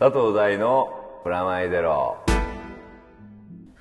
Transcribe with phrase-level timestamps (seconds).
[0.00, 0.90] 佐藤大の
[1.24, 2.18] プラマイゼロ。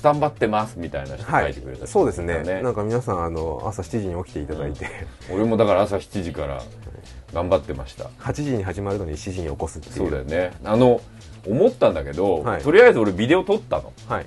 [0.00, 1.44] スタンバってますみたいな人はい。
[1.44, 2.62] 書いてくれた、そうですね。
[2.62, 4.86] なんか皆さんあの朝7時に起きていただいて、
[5.30, 6.62] 俺もだから朝7時から
[7.34, 8.04] 頑張ってました。
[8.18, 9.94] 8時に始まるのに7時に起こすっていう。
[9.96, 10.52] そうだよね。
[10.64, 11.02] あの
[11.46, 12.62] 思ったんだけど、はい。
[12.62, 13.92] とりあえず俺ビデオ撮ったの。
[14.08, 14.26] はい。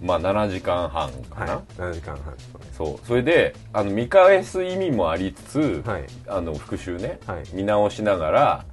[0.00, 1.72] まあ7時間半かな、はい。
[1.78, 2.34] 7時間半。
[2.72, 3.04] そう。
[3.04, 6.04] それであの見返す意味もありつつ、はい。
[6.28, 7.42] あの復習ね、はい。
[7.54, 8.64] 見直しながら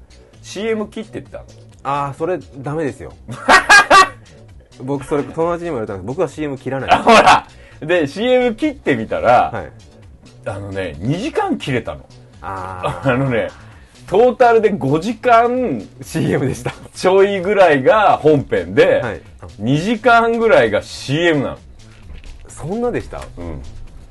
[0.44, 1.46] CM 切ってったの。
[1.82, 3.14] ああそれダメですよ
[4.84, 6.06] 僕それ友達にも言われたんです。
[6.08, 7.02] 僕は CM 切らない。
[7.02, 7.48] ほら。
[7.80, 9.72] で CM 切ってみたら、はい。
[10.46, 12.06] あのね2時間切れたの。
[12.42, 13.50] あ あのね
[14.08, 16.74] トータルで5時間あ CM でした。
[16.94, 19.22] ちょいぐらいが本編で、はい。
[19.62, 21.58] 2時間ぐらいが CM なの。
[22.48, 23.22] そんなでした？
[23.38, 23.62] うん。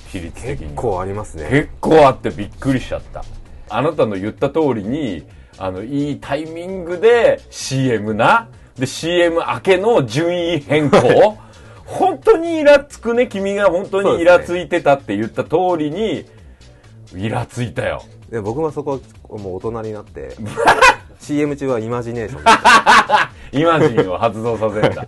[0.08, 0.66] 比率的に。
[0.66, 1.48] 結構ありますね。
[1.50, 3.24] 結構あってびっくりしちゃった。
[3.70, 5.24] あなたの言った通りに
[5.58, 8.48] あのいいタイミングで CM な
[8.78, 11.38] で CM 明けの順位変更？
[11.84, 16.24] 本当にイラつくね君が本当にイラついてたって言った通りに
[17.14, 18.02] イラついたよ。
[18.30, 20.36] で僕もそこもう大人になって
[21.20, 22.44] CM 中はイマジネーション。
[23.52, 25.06] で イマジンを発動させるんだ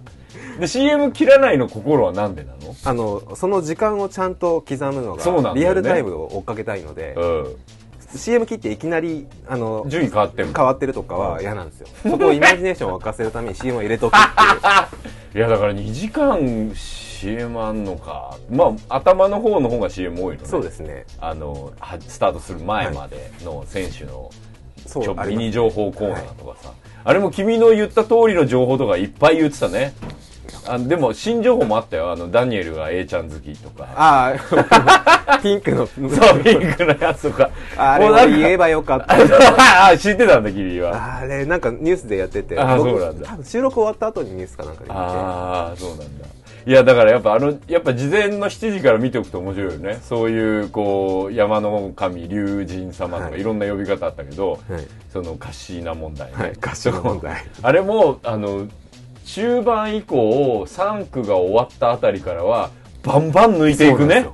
[0.61, 2.75] で CM 切らないの心はなんでなの？
[2.85, 5.61] あのその時間をちゃんと刻むのが、ね。
[5.61, 7.57] リアルタイムを追っかけたいので、う
[8.17, 11.89] CM 切っていきなりあのん順位変わってる変わってるとかは嫌なんですよ。
[12.03, 14.21] そこをイマジネーションを沸かせるために CM を入れとくっ
[15.33, 15.41] ていう。
[15.41, 18.37] いやだから2時間 CM あんのか。
[18.51, 20.49] まあ頭の方の方が CM 多いのね。
[20.49, 21.05] そうですね。
[21.21, 24.31] あのはスタートする前までの選手の
[24.87, 25.31] ちょそうあります。
[25.31, 26.73] ミニ情報コーナーとかさ、
[27.05, 29.95] あれも君の言った通りの情報とかいっぱい言ってたね
[30.67, 32.11] あでも新情報もあったよ。
[32.11, 33.89] あのダニエルが A ちゃん好きとか。
[33.97, 34.35] あ
[35.27, 35.87] あ ピンクの。
[35.87, 37.51] そうピンクのやつとか。
[37.77, 39.15] あれもうなんかを言えばよかった。
[39.91, 41.19] あ知ってたんだ君は。
[41.21, 42.59] あれなんかニュースでやってて。
[42.59, 43.27] あ僕そうなんだ。
[43.29, 44.97] 多分収録終わった後にニュースかなんかで見て。
[44.97, 46.05] ああそうなんだ。
[46.67, 50.01] いやだからやっぱあのやっぱ事前の7時から見ておくと面白いよね。
[50.03, 53.41] そういうこう山の神龍神様とかはい。
[53.41, 54.85] いろんな呼び方あったけど、はい。
[55.13, 57.45] そのカッシーナ問題ね、はいカッシーナ問題。
[57.63, 58.67] あれもあの
[59.27, 62.71] 中盤以降3区が終わったあたりからは
[63.03, 64.29] バンバン抜いていくね。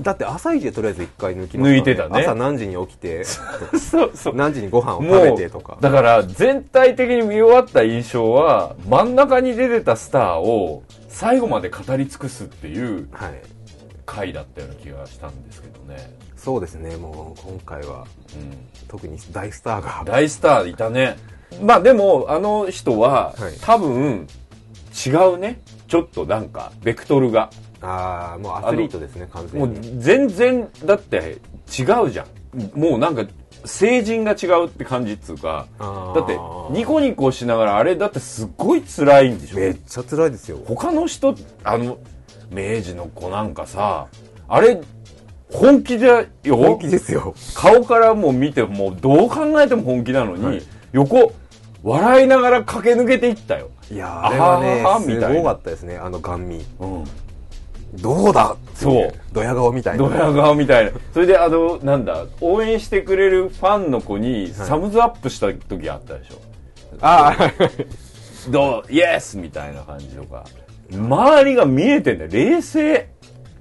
[0.00, 2.20] だって朝一でとりあえず一回抜きますから抜いてたね。
[2.22, 3.24] 朝何時に起きて？
[3.78, 4.34] そうそう。
[4.34, 5.76] 何時にご飯を食べてとか。
[5.80, 13.42] だから全体的に見終わった印象は真ん中に出てたスターを最後まで語り尽くすっていうはい。
[14.06, 16.94] 回だったような気がしたんですけどね、そうですね。
[16.96, 18.04] もう今回は
[18.36, 18.56] うん、
[18.86, 20.02] 特に大スターが。
[20.04, 21.16] 大スターいたね
[21.62, 23.54] まあでもあの人は、はい。
[23.60, 24.26] 多分
[25.06, 25.60] 違うね。
[25.88, 27.50] ちょっとなんかベクトルが。
[27.82, 30.02] ああもうアスリートですね完もう全に。
[30.02, 31.38] 全然だって
[31.78, 32.78] 違うじゃん。
[32.78, 33.26] もうなんか
[33.66, 35.66] 成人が違うって感じっつうか。
[35.78, 36.38] だって
[36.70, 39.56] ニコニコしながらあれだってすっごい辛いんでしょ。
[39.58, 40.58] めっちゃ辛いですよ。
[40.66, 41.98] 他の人あの
[42.50, 44.06] 明治の子なんかさ
[44.48, 44.80] あれ
[45.52, 46.56] 本気でよ。
[46.56, 47.34] 本気ですよ。
[47.54, 50.62] 顔からも見てもうどう考えても本気なのに、はい。
[50.92, 51.32] 横
[51.84, 57.04] 笑いながら駆け抜けていったよ、いやーあれはあははみたいなねすごかったですねあのガン見うん、
[58.00, 60.92] どうだそうドヤ顔みたいなドヤ顔みたいな。
[61.12, 66.40] それで、あの、なんだ、応援してくれるファンの子に、サムズアップした時あったでしょ。
[67.00, 67.52] ああ
[68.50, 68.92] どう？
[68.92, 70.44] イエスみたいな感じとか。
[70.92, 72.30] 周りが見えてんだよ。
[72.32, 73.08] 冷静。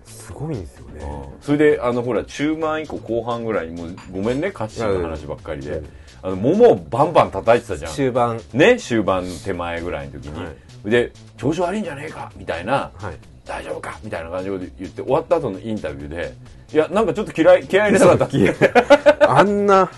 [0.06, 1.02] すごいんですよね
[1.42, 5.81] それで、あの、ほら、中盤以降後半ぐらいに、もう、ごめんね、カッシーの話ばっかりで。
[6.24, 7.92] あの、桃をバンバン叩いてたじゃん。
[7.92, 8.40] 終盤。
[8.54, 10.44] ね、終盤手前ぐらいの時に。
[10.44, 10.50] は
[10.86, 12.92] で、調子悪いんじゃねえかみたいな。
[12.96, 13.18] はい。
[13.46, 14.00] 大丈夫か？
[14.04, 16.34] みたいな感じで言って終わった後のインタビューで。
[16.74, 19.92] いやなんかちょっと嫌い嫌いでなかったあんな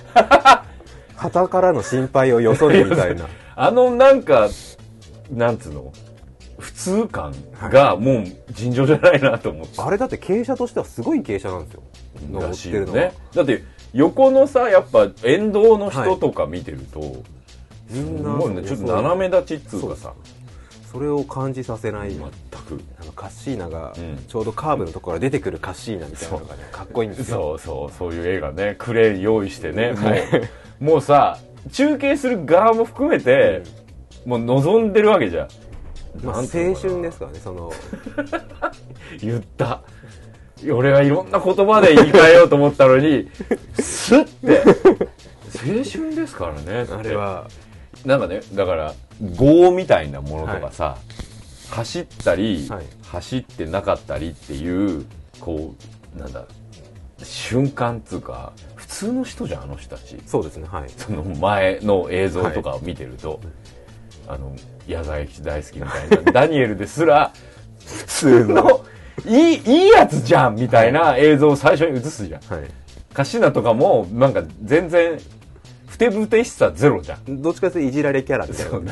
[1.15, 3.27] 旗からの心配をよそにみたいな。
[3.55, 4.49] あのなんか
[5.31, 5.93] なんつうの？
[6.57, 7.33] 普通感
[7.69, 9.79] がもう尋常じゃないなと思って。
[9.81, 11.83] あれだって傾斜としてはすごい傾斜なんですよ。
[12.31, 13.13] 登らってるのね。
[13.33, 13.63] だって
[13.95, 17.23] 横のさやっぱ沿道の人とか見てると、
[17.89, 18.63] みんなすごいね。
[18.63, 20.13] ちょっと斜め立ちっつうかさ。
[20.91, 22.09] それを感じさせない。
[22.09, 22.83] 全く。
[23.01, 24.17] あのカッシーナがうん。
[24.27, 27.37] ちょうどカーブのところから出てくるカッシーナみたいなのがねかっこいいんですよ。
[27.37, 27.97] そうそう。
[27.97, 28.75] そういう映画ね。
[28.77, 29.93] クレーン用意してね。
[29.93, 30.09] も
[30.81, 31.39] うもうさ
[31.71, 33.63] 中継する側も含めて、
[34.25, 35.47] もう望んでるわけじゃん。
[36.21, 37.71] まあ、青春ですからねその。
[39.21, 39.83] 言った
[40.71, 43.29] 俺はいろんな言葉で言い換えようと思ったのに
[43.79, 44.63] スッて。
[45.55, 47.47] 青春ですからねあれは。
[48.05, 50.97] なんかねだから業みたいなものとかさ、
[51.71, 52.85] 走ったり、はい。
[53.07, 55.05] 走ってなかったりっていう
[55.39, 55.73] こ
[56.15, 56.45] うなんだ
[57.23, 60.17] 瞬間っつうか普通の人じゃんあの人たち。
[60.25, 60.89] そうですねはい。
[60.95, 63.39] その前の映像とかを見てると、
[64.27, 64.55] あの
[64.87, 67.31] 矢沢永吉大好きみたいなダニエルですら
[67.85, 68.85] 普通の
[69.27, 72.41] いいいいやつじゃんみたいな映像を最初に映すじゃん。
[72.41, 72.63] はい。
[73.13, 75.19] カシナとかもなんか全然
[75.87, 77.41] ふてぶてしさゼロじゃん。
[77.41, 78.91] どっちかというといじられキャラですよね。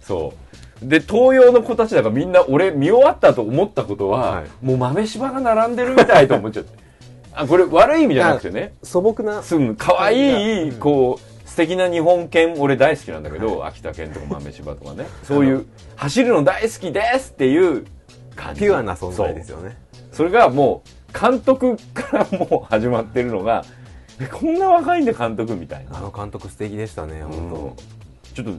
[0.00, 0.34] そ
[0.82, 4.46] うで東洋の子たちだからみんな俺見終わったと思ったことは、はい。
[4.62, 6.76] もう豆柴が並んでるみたいと思っちゃって
[7.34, 8.74] あこれ悪い意味じゃなくてね。
[8.82, 9.42] 素朴な。
[9.42, 15.06] すぐ可愛いこう素敵な日本犬俺大好きなんだけど、秋田犬とか豆柴とかね。
[15.22, 15.66] そういう
[15.96, 17.84] 走るの大好きですっていう
[18.34, 18.60] 感じ。
[18.60, 19.76] ピュアな存在ですよね。
[20.12, 20.82] それがも
[21.14, 23.64] う監督からもう始まってるのが
[24.20, 25.98] えこんな若いんで監督みたいな。
[25.98, 27.76] あの監督素敵でしたね本
[28.34, 28.52] ちょっと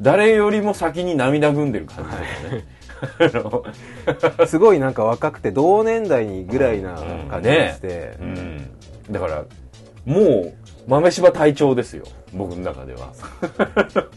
[0.00, 2.80] 誰よりも先に涙ぐんでる感じだよね。
[3.18, 3.64] あの
[4.36, 6.96] 当すごいなんか若くて同年代にぐらいな
[7.30, 8.70] 感じがして、うん、
[9.10, 9.44] だから
[10.04, 10.54] もう
[10.86, 13.12] 豆柴隊長ですよ僕の中では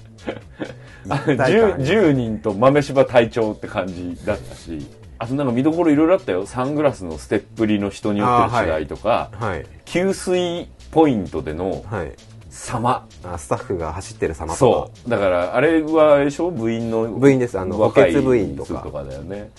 [1.06, 4.86] 10, 10人と豆柴隊長って感じだったし
[5.20, 6.46] あとなんか見どころいろいろあったよ。
[6.46, 9.66] サングラスのステップリの人によっての違いとか、はい。
[9.86, 12.12] 給水ポイントでのはい。
[12.50, 14.58] スタッフが走ってる様とか。
[14.60, 15.10] そう。
[15.10, 16.52] だからあれはでしょ？
[16.52, 17.58] 部員の部員です。
[17.58, 18.80] あの若い補欠部員とか。
[18.80, 19.50] 人とかだよね。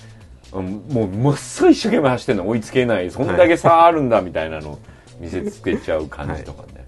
[0.53, 2.49] うんもうもっそ一生懸命走ってんの。
[2.49, 3.11] 追いつけない。
[3.11, 4.79] そんだけ差あるんだみたいなの。
[5.21, 6.87] 見せつけちゃう感じとかね、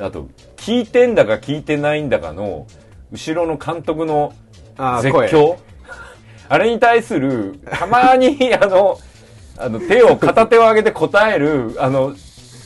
[0.00, 2.66] あと聞いてんだか聞いてないんだかの
[3.12, 4.34] 後ろの監督の
[5.00, 5.56] 絶叫？
[6.50, 8.98] あれに対するたまに あの
[9.58, 12.14] あの手を片手を上げて答えるあの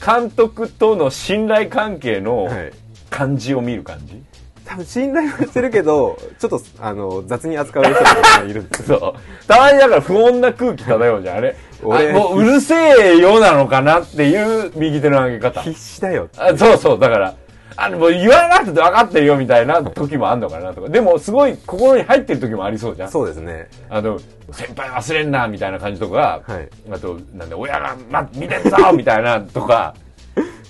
[0.05, 2.73] 監督との信頼関係のはい
[3.11, 4.23] 感じを見る感じ、
[4.65, 9.47] 多分信頼はしてるけどちょっとあの雑に扱われる人がいるんです そう。
[9.47, 11.57] たまにだから不穏な空気漂うじゃん、あれ。
[11.83, 15.61] 俺あもううるせえようなのかなっていう右手の上げ方。
[15.61, 17.35] 必死だよあそうそう、だから、
[17.77, 20.89] あの、もう言わなくて分かってるよみたいな時もあんのかなとか。
[20.89, 23.11] でも、すごい心に入ってる時もありそうじゃん。
[23.11, 23.69] そうですね。
[23.89, 24.19] あの、
[24.51, 26.69] 先輩忘れんな、みたいな感じとか、はい。
[26.91, 29.95] あと、なんで、親が、ま、見てんぞみたいなとか、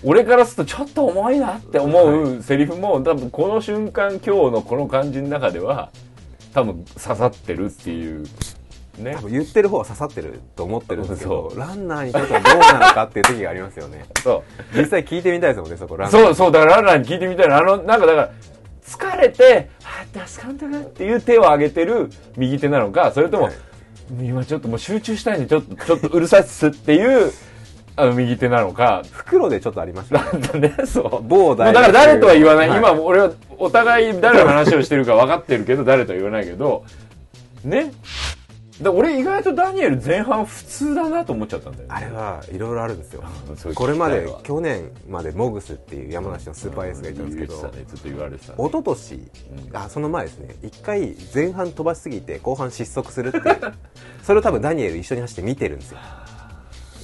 [0.05, 5.91] 俺からするとちょっと重いなって思うセリフも、多分この瞬間今日のこの感じの中では、
[6.53, 8.27] 多分刺さってるっていう、
[9.03, 9.23] ね多。
[9.23, 14.45] 分言ってる方は刺さってると思ってるんですけどそうランナーにとってはどうなのかっていう時がありますよね そ
[14.75, 14.79] う。
[14.79, 17.59] 実際聞いてみたいですもんねそこランナーそうそう、だからランナーに聞いてみたいな。
[17.59, 18.31] あの、なんかだから、
[18.85, 23.53] 疲れて、あ、ダス監督っていう手を挙げてる右手なのか、それとも、はい
[24.21, 27.33] 今ちょっともう集中したいんで、ちょっと、ちょっとうるさいっすっていう、
[27.97, 31.27] あの、右手なのか、袋でちょっとありましたねなんだね、そう。
[31.27, 32.69] 某大だから誰とは言わない。
[32.69, 36.85] はい今、俺はお互い誰の話をしてるか分かってるけど、誰とは言わないけど、
[37.65, 37.93] ね。
[38.81, 41.95] だ俺意外とダニエル前半普通だなと思っちゃったんだよね。
[41.95, 43.23] あれはいろいろあるんですよ。
[43.75, 48.59] これまで去年までモグスっていう山梨のスーパーエースがいたんですけど言ってたね、ずっと言われてたね。
[48.59, 49.31] 一昨年
[49.75, 53.45] あその前ですね一回前半飛ばしすぎて後半失速するっていう。
[54.25, 55.99] それを多分ダニエル一緒に走って見てるんですよ。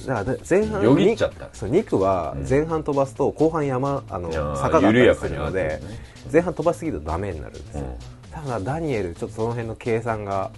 [0.07, 1.49] だから前半よぎっちゃった。
[1.53, 5.81] そう2区は前半飛ばすと後半山あの坂だったりするの緩やかにで
[6.31, 7.85] 前半飛ばしすぎるとダメになるんですよ、
[8.31, 10.51] だダニエルちょっとその辺の計算が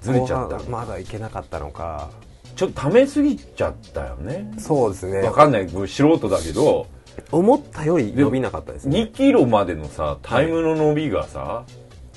[0.00, 0.58] ずれちゃった。
[0.70, 2.10] まだいけなかったのか。
[2.56, 4.52] ちょっとためすぎちゃったよね。
[4.58, 5.20] そうですね。
[5.20, 5.66] わかんない。
[5.66, 6.86] 僕素人だけど。
[7.32, 9.00] 思ったより伸びなかったですね。
[9.00, 11.64] 2キロまでのさタイムの伸びがさ、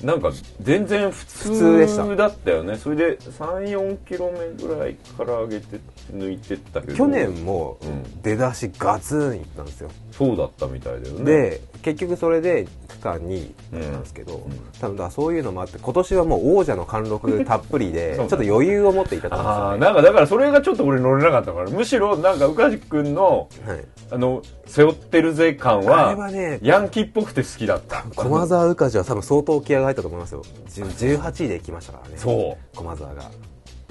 [0.04, 2.78] なんか全然普普通だったよね。
[2.78, 5.80] それで34キロ目ぐらいから上げて
[6.14, 6.96] 抜いてったけど。
[6.96, 8.22] 去年もうん。
[8.22, 9.90] 出だしガツンいったんですよ
[10.22, 11.24] そうだったみたいだよね。
[11.24, 14.42] で結局それで区間2位だったんですけど、ん。
[14.80, 21.72] 多分だそういうのもあって今年はもう王者の貫禄たっぷりで ちょっと余裕を持っていたと思うんでなんかだからそれがちょっと俺乗れなかったから。
[21.72, 28.04] むしろなんか宇梶君のすよね、はい、あの背負ってるぜ感ははねヤンキーっぽくて好きだった。
[28.16, 30.44] 駒沢宇梶は多分相当気合が入ったと思いますよ。
[30.70, 32.14] 10 18位で来ましたからね。
[32.18, 32.78] そう。
[32.78, 33.24] 駒沢が。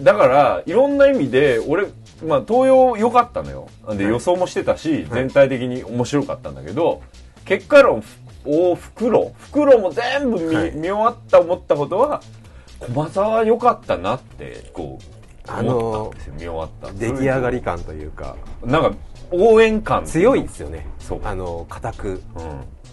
[0.02, 1.86] だからいろんな意味で俺、
[2.26, 3.68] まあ、東洋良かったのよ。
[3.88, 4.12] で、はい。
[4.12, 7.02] 予想もしてたし全体的に面白かったんだけど
[7.44, 8.02] 結果論
[8.44, 9.32] お袋。
[9.38, 10.72] 袋も全部見,、はい。
[10.72, 12.22] 見終わった思ったことは
[12.78, 16.34] 駒沢良かったなってこうあのー思ったんですよ。
[16.34, 16.92] 見終わった。
[16.92, 18.36] 出来上がり感というか。
[18.64, 18.96] なんか
[19.32, 20.04] 応援感。
[20.04, 20.86] 強いですよね。
[21.22, 22.08] あの固く。
[22.08, 22.20] うん。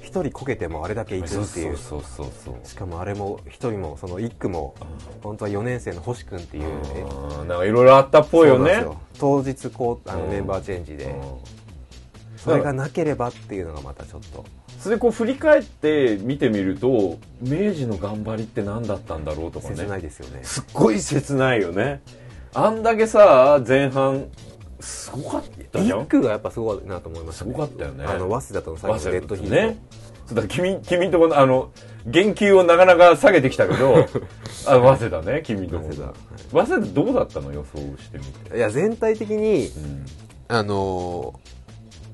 [0.01, 1.46] 一人こけてもあれだけいくっていう。
[1.46, 4.75] そうそうそうそうしかもあれも一人もその一区も
[5.22, 7.06] 本当は4年生の星君っていうね。
[7.39, 8.86] うんなんかいろいろあったっぽいよね。
[9.20, 10.29] 当日こうあのうん。
[10.32, 11.06] メンバーチェンジで。
[11.06, 11.22] うん。
[12.38, 14.46] それがなければっていうのがまたちょっと。
[14.79, 19.75] それでこう振り返って見てみると明治の頑張りって何だったんだろうとかね。
[19.75, 22.01] 切ないですよねすっごい切ないよね
[22.53, 24.27] あんだけさ前半
[24.79, 28.05] すごかった一区がやっぱすごいなと思いましたすごかったよね。
[28.05, 29.51] あの早稲田との最後のデッドヒート。
[29.51, 29.77] ね
[30.27, 31.72] そうだ君君んとこのあの
[32.05, 33.96] 言及をなかなか下げてきたけど
[34.67, 35.88] あ早稲田ね君んとこ
[36.51, 40.05] 早稲早稲田どうだったの予想してみて、いや全体的にうん、
[40.50, 41.57] あのー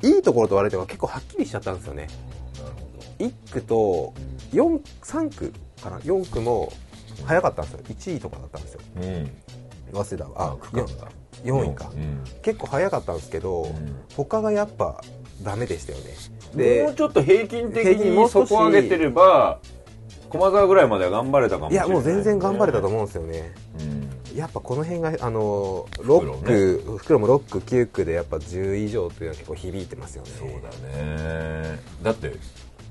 [0.03, 2.07] いいところと悪いところが結構はっきりしちゃったんですよね。
[2.57, 2.71] なる
[3.19, 4.13] ほ1区と
[4.51, 6.73] 4 3区かな？4区も
[7.25, 7.79] 早かったんですよ。
[7.87, 8.81] 1位とかだったんですよ。
[8.95, 9.31] どうん。
[10.05, 10.53] 早稲田は。
[10.53, 11.07] あ区間が
[11.43, 12.23] 4位か、うん。
[12.41, 13.95] 結構早かったんですけど、ん。
[14.15, 15.01] 他がやっぱ
[15.41, 16.05] ダメでしたよね。
[16.53, 19.59] もでうちょっと平均的に底上げてれば
[20.29, 23.53] 駒沢ぐらいまでは頑張れたかもしれないいやもう全然頑張れたと思うんですよね。
[23.79, 24.37] うん。
[24.37, 30.31] やっぱこの辺があの6区袋,、も6区9区でやっぱ10以上というのは結構響いてますよね。
[30.39, 31.79] そうだね。
[32.01, 32.33] だって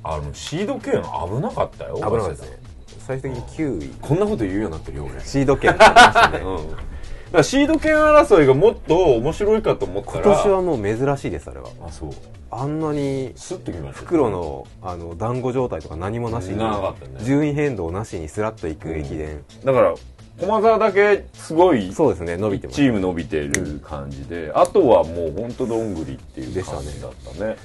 [0.04, 2.58] あのシード権危なかったよ危なかったですね。
[3.00, 3.44] 最終的に
[3.80, 3.94] 9位。
[4.00, 5.20] こんなこと言うようになってるよ俺。
[5.20, 5.72] シード権。
[5.74, 6.38] になりましたね。
[6.38, 6.92] うん
[7.38, 11.68] らシード権争いがもっと面白いかと思ったら今年はもう珍しいですあれは。
[11.86, 12.10] あそう。
[12.50, 14.06] あんなにスッときましたね。
[14.06, 17.24] 袋のあの団子状態とか何もなしになかったね。
[17.24, 19.94] 順位変動なしにスラッといく駅伝、だから
[20.38, 27.56] 駒沢だけすごいそうですね伸びてますチーム伸びてる感じで、あとはもう本当どんぐりっていう感じだったね。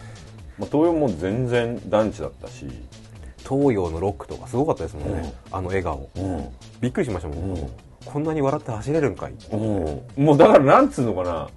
[0.57, 2.65] まあ、東洋も全然団地だったし、
[3.39, 6.09] 東洋のロックとかすごかったですもんね、あの笑顔。
[6.15, 6.49] うん。
[6.79, 7.69] びっくりしましたもん、うん
[8.11, 9.33] こんなに笑って走れるんかい。
[9.55, 11.49] もうだからなんつうのかな。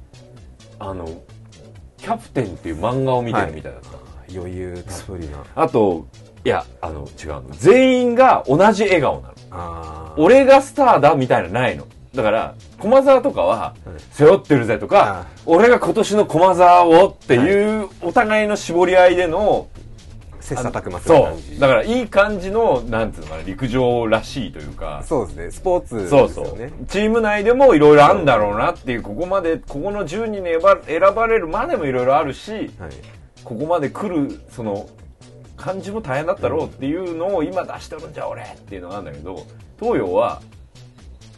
[0.79, 1.07] あの
[1.99, 3.89] キャプテンっていう漫画を見てるみたいだった、
[4.35, 5.45] 余裕たっぷりな。
[5.55, 6.07] あと
[6.45, 7.45] いやあの違うの。
[7.53, 9.35] 全員が同じ笑顔なの。
[9.51, 10.23] あー。
[10.23, 11.87] 俺がスターだみたいなのないの。
[12.15, 14.01] だから駒沢とかははい。
[14.13, 19.69] 背負ってるぜとか、あ俺が今年の駒沢をっていうお互いの絞り合いでの、
[20.41, 21.57] 切磋琢磨するそ感じ。
[21.57, 21.61] う。
[21.61, 25.03] だからいい感じのなんつうのかな陸上らしいというか。
[25.07, 25.51] そうですね。
[25.51, 26.59] スポーツですよそうそう。
[26.59, 30.51] ねチーム内でもいろいろあるんだろうなっていうここまでここの10人に
[30.87, 32.71] 選ばれるまでもいろいろあるしはい。
[33.45, 34.89] ここまで来るその
[35.57, 39.47] 感じも大変だったろうっていうのを今出してるんじゃ俺っていうのがあるんだけど
[39.79, 40.43] 東洋は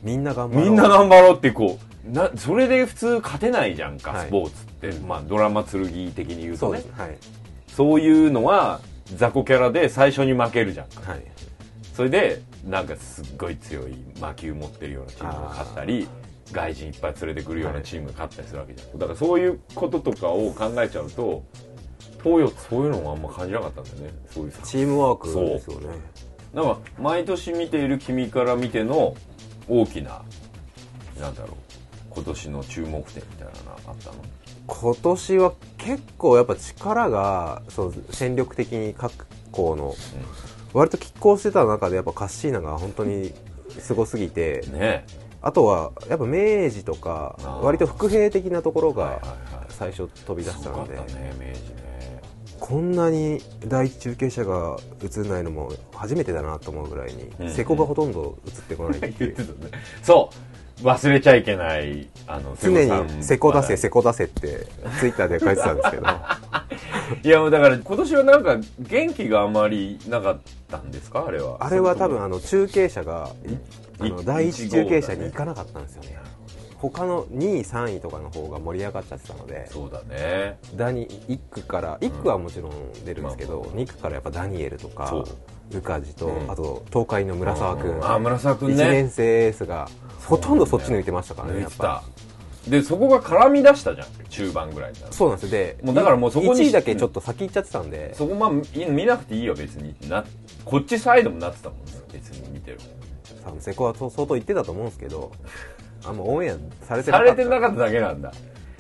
[0.03, 0.65] みんな頑張ろう。
[0.65, 4.27] みんな頑張ろうってこうなそれで普通勝てないじゃんか、はい。
[4.27, 7.01] スポーツって、まあ、ドラマ剣的に言うそうとねです。
[7.01, 7.17] はい。
[7.69, 8.81] そういうのは
[9.17, 10.89] 雑魚キャラで最初に負けるじゃん。
[10.89, 11.23] かはい。
[11.95, 16.09] それでなんかすっごい強い魔球持ってるようなチームが勝ったり
[16.51, 21.45] 外人いっぱい連れてくるようなチームが勝ったりするわけじゃん、だからそういうこととかを考えちゃうと
[22.23, 24.11] 東洋ってそういうのもあんま感じなかったんだよね。
[24.31, 24.63] そういうさ。
[24.65, 25.89] チームワークですよね。
[26.55, 29.17] なんか毎年見ている君から見ての
[29.69, 30.23] 大きな
[31.21, 31.57] なんだろう
[32.11, 34.17] 今年の注目点みたいなのあったの？
[34.67, 39.95] 今年は結構やっぱ力がそう戦力的に各校の
[40.73, 43.33] 割と拮抗してた中でやっぱカッシーナが本当に
[43.79, 45.05] すごすぎてね
[45.41, 51.83] あとはやっぱ明治とか割と伏兵的なところがはいはいはい最初飛び出したのですごかったね明治ね。
[52.61, 57.47] こんなに第一中継車が映んないのも初めてだなと思うぐらいうん。
[57.47, 59.37] に瀬古がほとんど映ってこないっていう。
[60.05, 60.37] そう
[60.83, 64.67] 忘れちゃいけないあの常に「瀬古出せ瀬古出せ」って
[64.99, 66.07] ツイッターで書いてたんですけど。
[67.23, 70.39] いやもうだから今年はなんか元気があまりなかっ
[70.71, 71.25] たんですか？
[71.27, 71.59] あれは。
[71.61, 73.29] あれは多分あの中継車が
[74.01, 76.19] あのい第一中継車に行かなかったんですよね。
[76.79, 80.59] 他の2位3位とかの方が盛り上がっちゃってたのでそうだね。
[80.75, 82.73] ダニ1区から1区はもちろん
[83.05, 85.25] 出るんですけど、まあ2区からやっぱダニエルとかそう。
[85.75, 88.91] 宇梶と、うんあと東海の村沢君、あ村沢君1ね。
[88.91, 89.89] 年生エースが
[90.27, 91.67] ほとんどそっち抜いてましたからね
[92.69, 95.51] でそこが絡み出したじゃん中盤ぐらいそうなんですよ。
[95.51, 99.95] でもうだからもうそこに1位だけちょっと先行っちゃってたんで、そこまあい見なくていいよ別に。
[100.09, 100.25] な
[100.65, 101.79] こっちサイドもなってたもん
[102.13, 102.79] 別に見てる。
[103.45, 105.33] 多分瀬古は相当言ってたと思うんですけど
[106.07, 107.37] あんまオンエアされてなさかった。
[107.37, 108.33] れてなかっただけなんだ。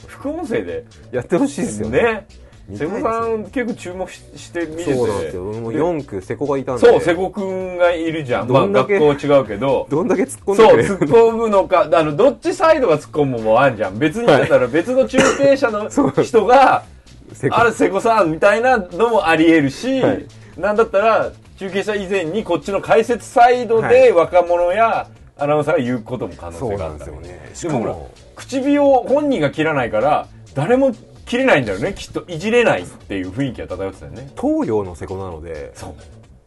[0.06, 2.02] 副音声でやってほしいですよね。
[2.02, 2.26] ね
[2.76, 4.94] 瀬古さん結構注目しして見てて。
[4.94, 5.42] そうなんですよ。
[5.42, 6.86] もう4区瀬古がいたんで。
[6.86, 9.86] そう瀬古くんがいるじゃんまあどんだけ学校違うけど。
[9.90, 13.98] どんだけ突っ込んそう、でくれる突っ込むのか、あの、どっちサイドが突っ込むもあんじゃん。
[13.98, 15.88] 別に、だったら別の中継者の
[16.22, 16.84] 人が、
[17.32, 20.26] 瀬古あれ、瀬古さんみたいなのもあり得るし、はい。
[20.58, 23.94] なんだったら、中継者以前にこっちの解説サイドはい。
[23.94, 25.06] で若者や
[25.38, 27.50] アナウンサーが言うことも可能そうな性があったんですよね。
[27.54, 30.92] しでもほらかも、口火を本人が切らないから、誰も
[31.32, 31.94] 切れないんだよね。
[31.94, 34.30] きっといじれないっていう雰囲気が漂ってたよね。
[34.38, 35.94] 東洋の瀬古なのでそ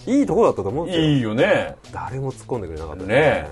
[0.08, 0.12] う。
[0.12, 1.76] いいところだったと思うんですよいいよね。
[1.92, 3.50] 誰も突っ込んでくれなかったですね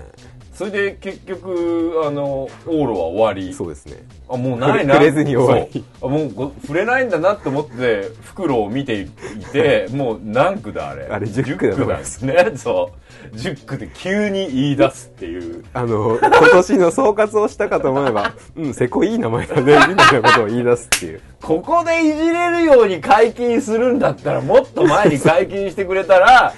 [0.54, 3.52] それで結局、あの、往路は終わり。
[3.52, 4.04] そうですね。
[4.28, 4.94] あもうないな。
[4.94, 5.84] 触れずに終わり。
[6.00, 9.10] あもうこ触れないんだなって思って袋を見てい
[9.52, 11.08] て もう何区だあれ。
[11.10, 12.24] あれ10区だと思います。
[12.24, 12.56] 10区だね。
[12.56, 12.90] そ
[13.32, 13.36] う。
[13.36, 15.64] 10区で急に言い出すっていう。
[15.74, 21.20] あの今年の総括をしたかと思えば「うん瀬古いい名前だね」みたいなことを言い出すっていう。
[21.42, 26.54] ここでいじれるように解禁するんだったらもっと前に解禁してくれたら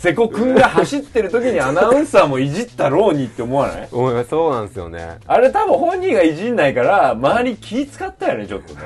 [0.00, 3.88] 瀬古くんが走ってる時にアナウンサーもいじったろうにって思わない？
[3.92, 5.18] 思いますそうなんですよね。
[5.26, 8.80] あれ多分本人がいじんないから周り気使ったよねちょっとね。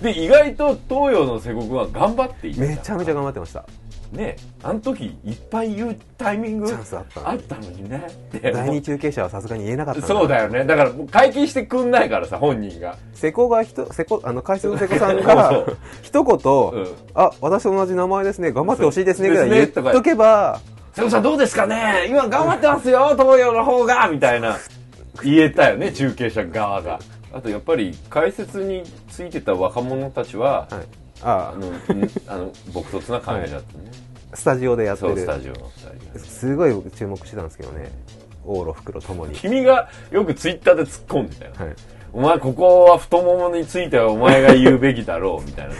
[0.00, 2.60] で意外と東洋の瀬古くんは頑張っていった。
[2.60, 3.64] めちゃめちゃ頑張ってました
[4.12, 7.32] ねあの時いっぱい言うタイミングチャンスあったのに。
[7.32, 8.06] あったのにね。
[8.36, 10.64] って第二中継者はさすがに言えなかったんそうだよね。
[10.64, 12.96] だから解禁してくんないからさ本人が。
[13.14, 15.64] 瀬古がひと瀬古あの解説の瀬古さんが
[16.02, 16.94] 一言、うん。
[17.14, 18.52] あ私と同じ名前ですね。
[18.52, 20.60] 頑張ってほしいですねぐらい言っとけば
[20.94, 22.06] 「瀬古さんどうですかね。
[22.08, 24.56] 今頑張ってますよ東洋の方が」みたいな。
[25.22, 26.98] 言えたよね中継者側が。
[27.34, 33.90] あとやっぱり解説についてた若者たちは、はいああのんあの朴突な感じだったね、
[34.34, 35.14] スタジオでやってる。
[35.14, 37.90] そうスタジオの二人がすごい僕注目してたんですけどね。
[38.44, 39.34] 往路袋ともに。
[39.34, 41.76] 君がよくツイッターで突っ込んでたよ、はい。
[42.14, 45.74] お前ここは太ももについてはお前が言うべきだろうみたいな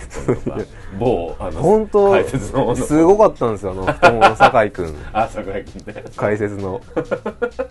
[0.99, 2.25] 某あの本当
[2.75, 4.97] すごかったんですよあの太ももの酒井君。
[5.13, 6.05] あ桜井君ね。
[6.17, 6.81] 解説の。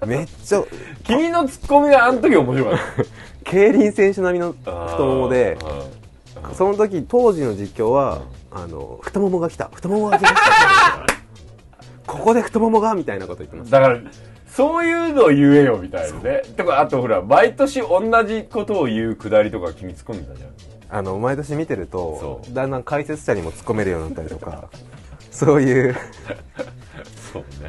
[0.06, 0.64] めっちゃ
[1.04, 2.80] 君のツッコミがあの時面白かっ
[3.44, 5.58] 競輪選手並みのた太ももで
[6.54, 9.70] その時当時の実況はあの太ももが来た。
[9.74, 10.30] 太ももが来た。
[12.08, 13.72] ここで太ももがみたいなこと言ってます。
[13.72, 14.00] だから
[14.48, 16.42] そういうのを言えよみたいなね。
[16.58, 20.50] とかあとほら毎年同じことを言うくだりとか君突っ込んでたじゃん。
[20.94, 24.70] あの毎年見てるとだんだん解説者にも突っ込めるようになったりとか
[25.32, 25.96] そういう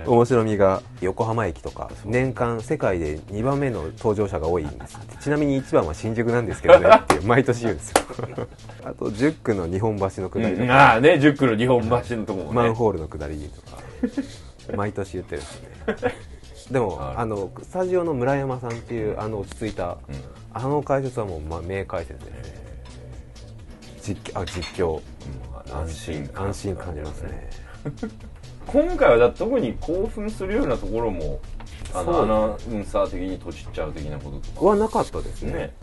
[0.07, 4.99] 面白みが横浜駅とか年間世界で2番目の搭乗者が多いんです。
[5.21, 7.97] ちなみに1番は新宿なんですけどね って毎年言うんですよ。
[8.85, 12.53] あと10区の日本橋の下りとうんか、ああね10区の日本橋のとこもね。
[12.53, 13.83] マンホールの下りとか。
[14.77, 16.15] 毎年言ってるんですね。
[16.71, 17.15] でもはい。
[17.19, 20.17] あのスタジオの村山さんっていうあの落ち着いた、うん。
[20.55, 22.53] あの解説はもう、ま、名解説です。
[22.53, 22.63] ね
[24.03, 24.97] 実況あ実況。
[24.97, 25.03] うん
[25.71, 27.51] 安心感安心感じますね
[28.67, 31.41] 今回はだ特に興奮するようなところも
[31.95, 35.53] あのアナウンサー的にとちっちゃう的なこととかはなかったですね。
[35.53, 35.75] ね、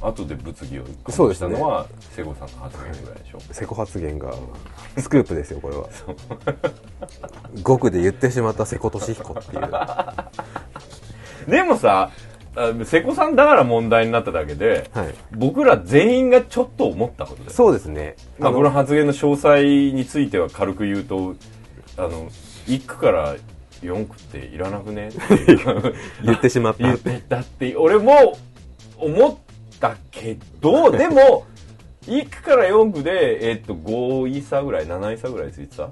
[0.00, 3.40] うん、後で物議を醸そうしたのは瀬古さんの発言ぐらいでしょ。
[3.52, 4.32] セコ発言が
[4.96, 5.88] スクープですよこれは。
[7.56, 9.70] 5区 で言ってしまった瀬古利彦っていう。
[11.50, 12.27] でもさあ
[12.84, 15.14] 瀬古さんだから問題になっただけではい。
[15.32, 18.16] 僕ら全員がちょっと思ったことですそうですね。
[18.38, 21.34] まあ、この発言の詳細については軽く言うと
[21.96, 22.28] あの
[22.66, 23.36] 1区から
[23.82, 25.18] 4区っていらなくねって
[26.24, 26.82] 言ってしまった。
[26.84, 28.36] 言ってたって俺も
[28.98, 29.36] 思っ
[29.80, 31.46] たけどでも
[32.06, 35.90] 1区から4区で、えっと5位差ぐらい7位差ぐらいついてた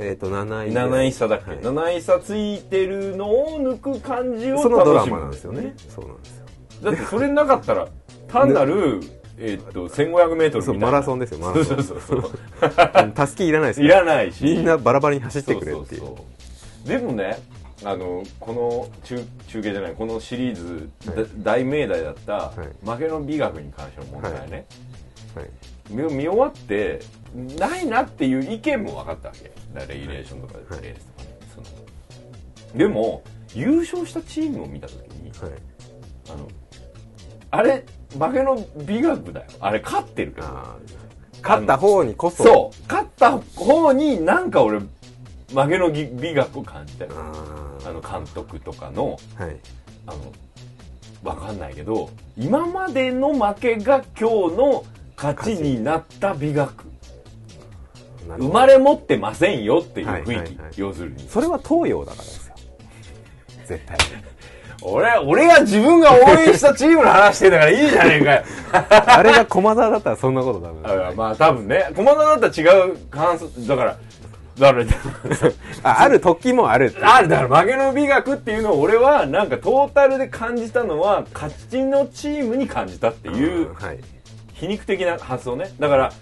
[0.00, 1.60] えっ、と7位7位差だっけ、はい。
[1.60, 5.74] 7位差ついてるのを抜く感じをそのドラマなんですよね。
[5.88, 6.44] そうなんですよ。
[6.82, 7.88] だってそれなかったら
[8.28, 9.00] 単なる、
[9.38, 10.62] えっと 1500m みたいな。
[10.62, 11.82] そうマラソンですよマラソン。
[11.84, 12.28] そうそうそ
[13.04, 14.44] うたすきいらないですいらないし。
[14.44, 16.02] みんなバラバラに走ってくれっていう。
[16.86, 17.38] でもね
[17.84, 22.52] あのこの中中継じゃないこのシリーズ、だ大命題だった、は
[22.84, 22.88] い。
[22.88, 24.66] 負けの美学に関しての問題ね、
[25.34, 25.50] はい
[25.90, 27.00] 見見終わって
[27.58, 29.50] ないなっていう意見も分かったわけ。
[29.92, 30.82] レギュレーションとかはい。
[30.82, 31.60] レースとかね、そ
[32.74, 33.22] のでも
[33.54, 35.52] 優勝したチームを見た時にはい。
[36.30, 36.48] あの
[37.50, 37.84] あれ
[38.18, 39.46] 負けの美学だよ。
[39.60, 40.46] あれ勝ってるけど
[41.42, 42.44] 勝った方にこそ。
[42.44, 42.70] そ。
[42.72, 42.82] う。
[42.88, 44.88] 勝った方になんか俺負
[45.68, 47.10] けの美美学を感じたよ。
[47.14, 49.56] ああの監督とかのーはい。
[50.06, 50.32] あの
[51.22, 54.84] わかんないけど今までの負けが今日の
[55.22, 56.84] 勝ちになった美学。
[58.38, 60.72] 生まれ持ってませんよっていう雰囲気、はいはいはい。
[60.76, 61.28] 要するに。
[61.28, 62.54] それは東洋だからですよ。
[63.66, 63.96] 絶対
[64.84, 68.42] 俺俺が自分が応援したチームの話してんだからいいじゃねえかよ。
[69.06, 71.08] あれが駒澤だったらそんなこと多分。
[71.08, 71.88] あまあ多分ね。
[71.94, 73.96] 駒澤だったら違う感想だから
[74.58, 74.84] だから
[75.90, 77.28] あある時もあるある。
[77.28, 83.98] だから負けの美学っていうのを俺はなんかトータルで感じたのは勝ちのチームに感じたっていうはい
[84.62, 85.74] 皮肉的な発想ね。
[85.80, 86.12] だから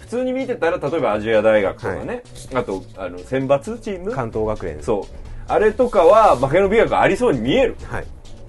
[0.00, 2.22] 普通に見てたら例えばアジア大学とかね、
[2.54, 4.10] あとあの選抜チーム？
[4.10, 4.82] 関東学園。
[4.82, 5.02] そう。
[5.46, 7.76] あれとかは負けの美学ありそうに見える。
[7.84, 8.06] はい。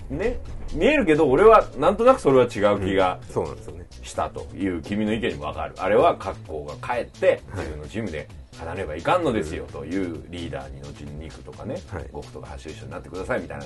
[0.10, 0.40] ね。
[0.74, 3.86] 見えるけど俺はなんとなくそれは違う気がそうなんですよね。
[4.02, 5.74] したという君の意見にも分かる。
[5.78, 9.66] あれは格好が帰って自分のチームで勝たねばいかんのですよ。
[9.66, 12.06] というリーダーに後に肉とかね、はい。
[12.14, 13.66] 僕とか走る人になってくださいみたいな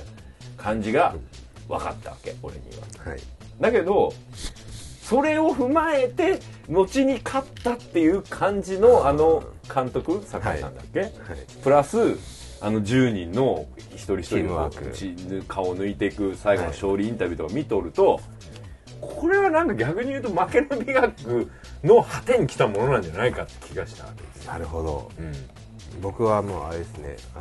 [0.57, 1.13] 感じが
[1.67, 2.61] 分かったわけ俺に
[3.05, 3.11] は。
[3.11, 3.19] はい。
[3.61, 4.11] だけど
[5.07, 9.41] それを踏まえて後に勝ったっていう感じのあの
[9.73, 11.11] 監督酒井さんだっけ、はい。
[11.63, 11.97] プラス
[12.59, 14.69] あの10人の一人一人の
[15.47, 18.19] 顔を抜いていく最後の勝利インタビューとか見とると、
[18.99, 21.51] これはなんか逆に言うと負けの美学
[21.85, 25.11] の果てに来たものなんじゃないかって気がしたわけですよ、なるほど。
[25.17, 25.31] うん、
[26.01, 27.39] 僕はもうあれですねあ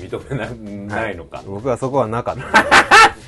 [0.00, 2.42] 認めないのか、僕はそこはなかった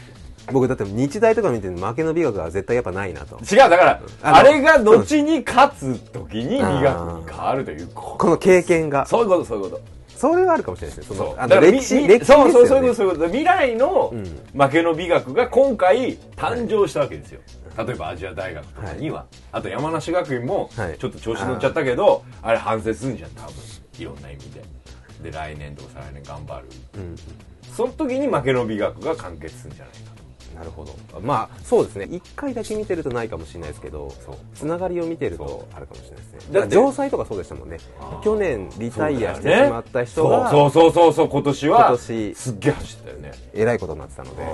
[0.53, 3.39] 僕だって日大とか見て負けの美学は絶対やっぱないなと。
[3.39, 9.07] 違うだからあれが後に勝つ時に美学に変わるというここの経験が。
[9.07, 10.01] そういうことそういうこと。
[10.21, 11.17] それはあるかもしれないですね。
[11.17, 14.25] そそうのあの歴史歴史そうそうそういうことそういうこと未来のうん
[14.61, 17.41] 負けの美学が今回誕生したわけですよ、
[17.79, 23.55] 例えばアジア大学とかには、あと山梨学院もはいちょっと調子乗っちゃったけど、あれ反省するんじゃん多分
[23.99, 24.63] いろんな意味で
[25.23, 27.17] で来年とか再来年頑張るうん
[27.75, 30.01] その時に負けの美学が完結するんじゃないか
[30.55, 31.21] なるほど。
[31.21, 32.09] まあそうですね。
[32.11, 34.13] 一回だけ見てるとないかもしれないですけど
[34.55, 36.39] つながりを見てるそとあるかもしれないですね。
[36.53, 37.79] だから城西とかそうでしたもんね。
[38.23, 43.33] 去年リタイアしてしまった人がそうそうそうそう今年は今年すっげえ走ったよね。
[43.55, 44.47] えらいことになってたのでう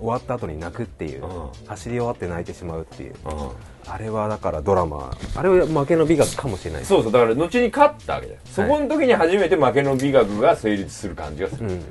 [0.00, 1.30] 終わった後に泣くっていううん。
[1.66, 3.14] 走り終わって泣いてしまうっていう。
[3.24, 3.50] うん。
[3.90, 11.82] あれはだからドラマあれは負けの美学かもしれないそうそうだから後に勝ったわけだよ、そこの時に初めて負けの美学が成立する感じがする、うん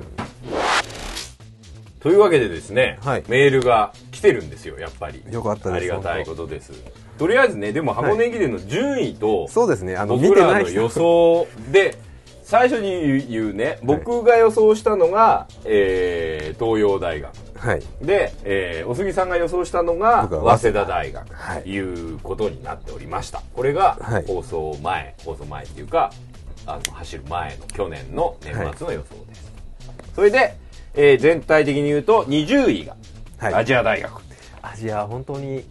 [2.00, 3.24] というわけでですね、はい。
[3.28, 5.22] メールが来てるんですよやっぱり。
[5.30, 6.72] よかったですありがたいことです。
[7.18, 9.96] とりあえずねでも箱根駅伝の順位と、そうですね。
[9.96, 11.96] あの見僕らの予想で
[12.44, 17.32] 最初に言うね僕が予想したのが、えー東洋大学。
[17.56, 17.82] はい。
[18.00, 20.84] で、えーお杉さんが予想したのが早稲田。
[20.84, 21.34] 大学。
[21.34, 21.62] はい。
[21.62, 23.42] ということになっておりました。
[23.52, 24.24] これがはい。
[24.24, 26.12] 放送前、放送前っていうか
[26.66, 29.52] あの走る前の去年の年末の予想です、
[30.14, 30.54] それで、
[30.94, 32.96] えー全体的に言うと20位が
[33.38, 33.54] はい。
[33.54, 34.22] アジア大学、
[34.62, 35.64] アジア本当に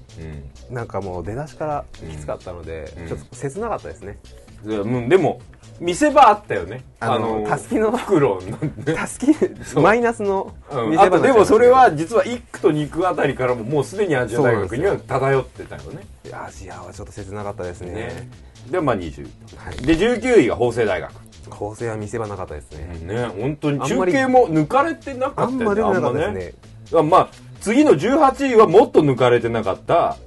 [0.69, 0.75] うん。
[0.75, 3.08] なんかもう出だしからきつかったので、うん。
[3.08, 4.17] ちょっと切なかったですね、
[4.63, 5.10] でうん。
[5.10, 5.41] でも
[5.80, 6.84] 見せ場あったよね。
[6.99, 8.58] あのたすきの袋の。
[8.95, 9.27] たすき
[9.80, 10.89] マイナスのうん。
[10.91, 15.99] 見せ場あとでもそれは実は1区と2区あたりからももうすでにアジア大学には漂ってたよね。
[16.32, 17.91] アジアはちょっと切なかったですね。
[17.91, 18.30] ね。
[18.71, 19.27] でまあ20、
[19.58, 19.77] はい。
[19.86, 21.12] で19位が法政大学
[21.47, 23.25] 構成は見せ場なかったですね、ね。
[23.27, 26.53] 本当に中継も抜かれてなかあったよねんま出てなかったです
[26.93, 26.99] ね。
[26.99, 27.29] あまあ
[27.62, 30.17] 次の18位はもっと抜かれてなかった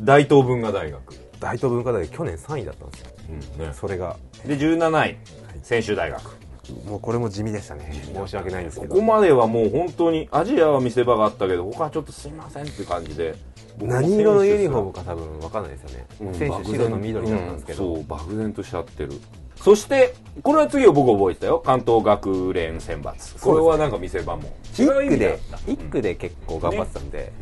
[0.00, 3.10] 大東文化大学、大東文化大学去年3位だったんですよ。
[3.56, 4.16] うんね、それが。
[4.46, 5.16] で17位
[5.62, 6.42] 専修大学。
[6.86, 7.90] もうこれも地味でしたね。
[8.14, 8.94] 申し訳ないんですけど。
[8.94, 13.34] ここまではもう本当にアジアは見せ場があったけど他はちょっとすいませんっていう感じで。
[13.80, 19.12] 何色のユニフォームか多分分かんないですよね、うん選手白の緑だったんですけど、うんそう漠然としちゃってる
[19.56, 21.62] そしてこれは次を僕覚えてたよ。
[21.64, 23.40] 関東学連選抜。
[23.40, 24.44] これはなんか見せ場も。
[24.78, 25.72] 違う意1区で味だった。
[25.72, 27.32] 1区で結構頑張ってたんで、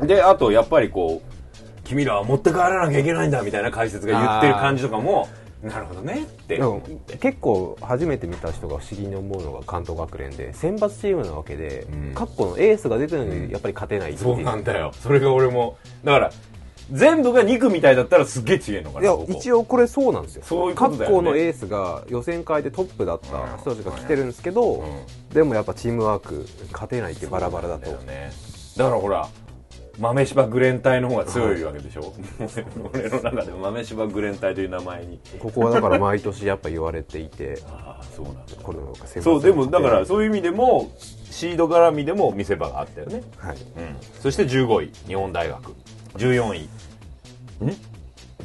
[0.00, 0.06] うん。
[0.06, 5.28] であとやっぱりこう君らは持って帰らなきゃいけないんだみたいな解説が言ってる感じとかも
[5.62, 6.60] なるほどねって。
[7.20, 12.12] 結構初めて見た人が不思議に思うのが関東学連で選抜チームなわけで、うん。
[12.14, 14.92] 各校のエースが出てるのにやっぱり勝てないっていそうなんだよ。
[14.94, 16.32] それが俺もだから
[16.90, 19.32] 全部が2区みたいだったらすっげえ違えのかいやなここ。
[19.32, 20.42] 一応これそうなんですよ。
[20.44, 21.06] そういうことだよね。
[21.06, 25.02] 各校のエースが予選会でトップだった人たちが来てるんですけど、うん。
[25.34, 27.86] でもやっぱチームワーク勝てないってバラバラだと。
[27.86, 28.30] だよね。
[28.76, 29.28] だからほら
[29.98, 32.14] 豆柴グレン隊の方が強いわけでしょ、
[32.92, 35.18] 俺の中で豆柴グレン隊という名前に。
[35.40, 38.42] ここはだから毎年やっぱ言われていてああそうなんだ。
[38.62, 40.92] これのそうでもだからそういう意味でも
[41.30, 43.56] シード絡みでも見せ場があったよね、はい。
[43.56, 43.62] うん、
[44.22, 45.74] そして15位日本大学。
[46.16, 46.68] 14位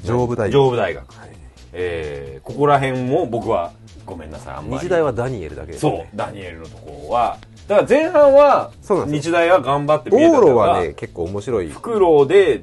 [0.04, 0.52] 上武大学。
[0.52, 1.30] 上武大学、はい。
[1.74, 3.72] えーここら辺も僕は
[4.06, 4.84] ごめんなさいあんまり。
[4.84, 7.38] 日大はダニエルだけですそねうダニエルのところは。
[7.68, 11.70] だから前半はそうなんです日大は頑張って見えた往路のがはね結構面白い。
[11.70, 12.62] フクロウで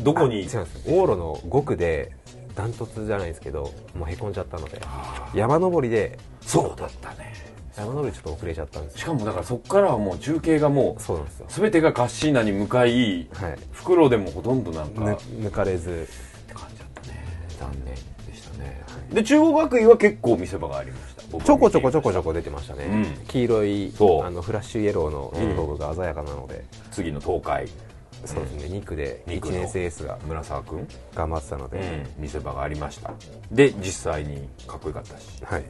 [0.00, 0.36] どこに？
[0.36, 0.88] 違うんです。
[0.88, 2.12] 往路の5区で
[2.54, 4.80] ダントツじゃないですけどもうへこんじゃったので。
[5.34, 7.34] 山登りでそうだったね
[7.78, 8.98] 山登りちょっと遅れちゃったんですよ。
[8.98, 11.46] しかもだからそこからはもう中継がもうそうなんですよ。
[11.48, 13.58] 全てがカッシーナに向かいはい。
[13.72, 16.08] フクロウでもほとんどなんか抜かれず。
[16.52, 17.24] 感じだったね。
[17.58, 18.00] 残念で
[18.34, 18.82] したね。
[19.12, 21.18] で中央学院は結構見せ場がありました。
[21.44, 23.26] ちょこちょこちょこちょこ出てましたね、うん。
[23.26, 24.24] 黄色いそう。
[24.24, 27.68] あのフラッシュイエローのユニフォームが鮮やかなので、た次の東海。
[28.24, 28.78] そうですね。
[28.78, 31.78] 2区で1二区の年生エースが村沢君、頑張ってたので、
[32.16, 33.12] うん、見せ場がありました。
[33.52, 35.60] で実際にかっこよかったし、はい。
[35.60, 35.66] うん、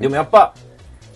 [0.00, 0.54] でもやっぱ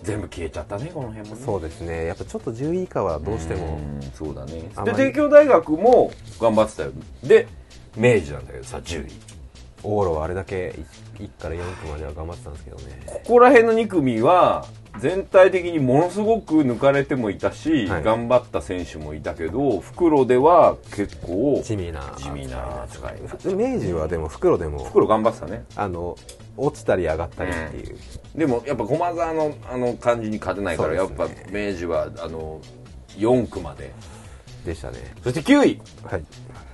[0.03, 1.43] 全部消えちゃったねこの辺もね。
[1.45, 2.07] そうですね。
[2.07, 4.63] やっぱちょっと10位以下はどうしてもうんそうだね。
[4.85, 6.93] で帝京大学も頑張ってたよ。
[7.23, 7.47] で
[7.97, 9.11] 明治なんだけどさ10位
[9.83, 10.75] 往路はあれだけ
[11.19, 13.03] 1, から4区までは頑張ってたんですけどね。
[13.07, 14.67] ここら辺の2組は
[14.99, 18.03] 全体的にものすごく抜かれてもいたし、はい。
[18.03, 25.65] 頑張った選手もいたけど袋では結構地味な地味な扱いふ明治はでも袋でも袋頑張ってたね。
[25.77, 26.17] あの
[26.57, 27.97] 落ちたり上がったりっていう、
[28.35, 32.61] でもやっぱ駒沢のあの感じに勝てないから、やっぱ明治はあの
[33.17, 33.93] 4区まで。
[34.65, 34.99] でしたね。
[35.25, 35.81] そして9位。
[36.05, 36.25] はい。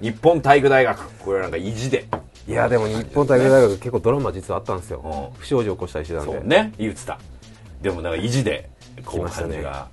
[0.02, 1.10] 日本体育大学。
[1.20, 2.06] これなんか意地で。
[2.46, 5.38] いやでも日本体育大学結構ドラマ実はあったんですよ、うん。
[5.38, 6.32] 不祥事起こしたりしてたんで。
[6.32, 6.72] そうね。
[6.78, 7.18] 言ってた
[7.82, 8.68] でもなんか意地で
[9.04, 9.88] こう感じが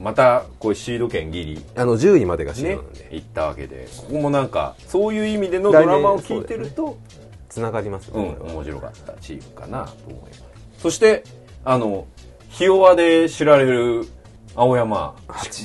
[0.00, 1.64] またこうシード権ギリ。
[1.76, 3.88] あの10位までがシーねドなんで、行ったわけで。
[3.96, 6.98] ここもなんかそういう意味でのドラマを聞いてると
[7.48, 10.42] つながりますようん面白かったチームかなと思います。
[10.78, 11.24] そして
[11.64, 12.06] あの
[12.50, 14.06] ひ弱で知られる
[14.54, 15.14] 青山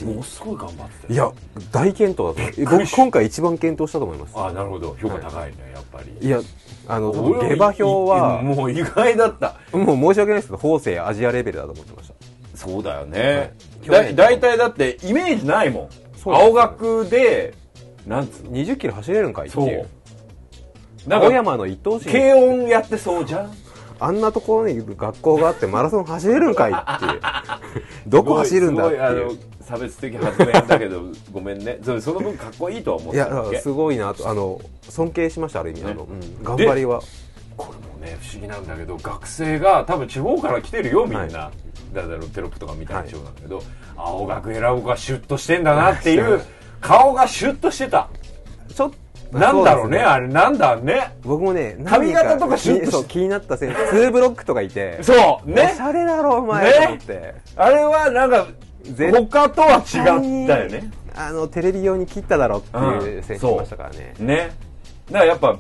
[0.06, 1.32] ものすごい頑張ってたいや
[1.72, 2.78] 大健闘だと。
[2.78, 4.34] 僕今回一番健闘したと思います。
[4.36, 4.96] あなるほど。
[5.02, 6.28] 評価高いね、やっぱり。
[6.28, 6.40] いや
[6.88, 9.56] あの下馬評はもう意外だった。
[9.72, 10.48] もう申し訳ないです。
[10.48, 12.14] けど法政アジアレベルだと思ってました。
[12.56, 15.90] そうだよね、だ去年大体だってイメージないもん。
[15.90, 17.54] そうなんですよ青学で
[18.06, 19.88] なんつうの？20キロ走れるんかいってそいう
[21.10, 22.12] 青山の一等身。
[22.12, 23.54] 軽音やってそうじゃん。
[24.00, 27.22] あんなところに学校があってマラソン走れるんかいっていう。
[28.08, 29.40] どこ走るんだっていう。
[29.64, 31.80] 差別的発言だけどごめんね。
[31.84, 37.02] そその分かっこいいとは思っいやてたわけすごいなとあの尊敬しましたある意味、ねあの、うん、頑張りは。
[37.56, 41.52] これもね不思議なんだけど学生が多分地方から来てるよみんな、だか
[41.94, 43.62] らテロップとか見たら一緒なんだけど、
[43.96, 46.42] 青学選ぶ子がシュッとしてんだなっていう
[46.82, 48.10] 顔がシュッとしてた。
[48.74, 48.96] ちょっと
[49.34, 50.28] なんだろうねあれ。
[50.28, 51.16] なんだね。
[51.24, 55.00] 僕もね髪型とかシュッとそう気になった選手2ブロックとかいて。
[55.02, 55.72] そうね。
[55.74, 56.86] おしゃれだろお前、ね。
[56.86, 57.36] と思って。
[57.56, 58.48] あれはなんか
[58.84, 60.92] 絶他とは違ったよね。
[61.16, 62.80] あのテレビ用に切っただろってい
[63.14, 63.24] ううん。
[63.24, 64.52] 選手いましたからね、ね。
[65.12, 65.58] だからやっぱ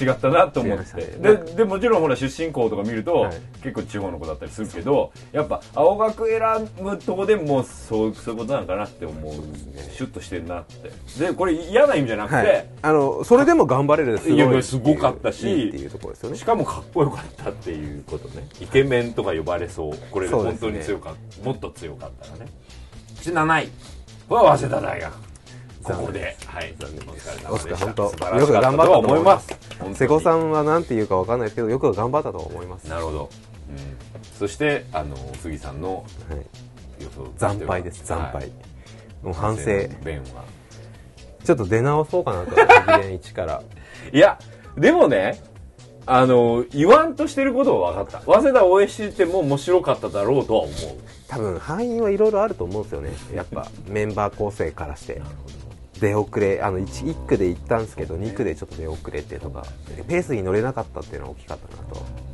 [0.00, 3.36] 違ったなと思って、ででもちろんほら出身校とか見ると、はい。
[3.62, 6.40] 結構地方の子だったりするけどやっぱ青学選
[6.80, 9.34] ぶとこでもうそうそういうことなんかなって思う。
[9.92, 10.90] シュッとしてんなって。
[11.18, 14.30] でこれ嫌な意味じゃなくて、はい、あのそれでも頑張れるす。
[14.30, 16.36] ごいすごかったしいいっていうところですよね。
[16.36, 18.46] しかもかっこよかったっていうことね。
[18.60, 19.92] イケメンとか呼ばれそう。
[20.10, 22.46] これで本当に強かった、もっと強かったらね。
[23.16, 23.68] そして7位。
[24.28, 25.27] は早稲田大学
[25.94, 26.36] ここで。
[26.46, 26.74] はい。
[26.78, 27.58] お疲れ様オでした。
[27.58, 29.46] スカ本当よく頑張ったと思います。
[29.48, 29.58] す
[29.94, 33.30] 瀬古さんんは何て言うかわかんないですけどよく頑張ったと思います、なるほど、
[33.70, 38.04] うん、そしてあの杉さんのはい、予想は惨敗です。
[38.04, 38.52] 惨敗、はい
[39.22, 39.64] もう反省。
[40.04, 40.44] 弁は。
[41.44, 42.52] ちょっと出直そうかなと。
[42.52, 43.62] 駅伝1から。
[44.12, 44.38] いや
[44.76, 45.42] でもね
[46.06, 48.32] あの言わんとしてることは分かった。
[48.32, 50.74] 早稲田を応援してても面白かっただろうとは思う。
[51.26, 53.10] 多分範囲はいろいろあると思うんですよね。
[53.34, 55.20] やっぱメンバー構成からして
[56.00, 59.64] 出遅れあの 1, 1区で行ったんですけど2区でちょっと出遅れてとか
[60.08, 62.28] ペースに乗れなかったっていうのは大きかったなと。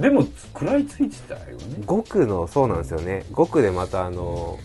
[0.00, 1.56] でも食らいついてたよね。
[1.86, 3.24] 5区のそうなんですよね。
[3.32, 4.58] 5区でまたあの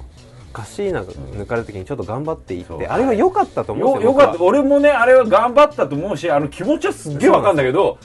[0.52, 2.84] カッシーナが抜かれた時にちょっと頑張っていって、そう。
[2.84, 4.28] あれは良かったと思うんよよですよ僕は。
[4.28, 7.98] かった俺もねあれは頑張ったと思うしあの気持ちはすっげえ分かんだけど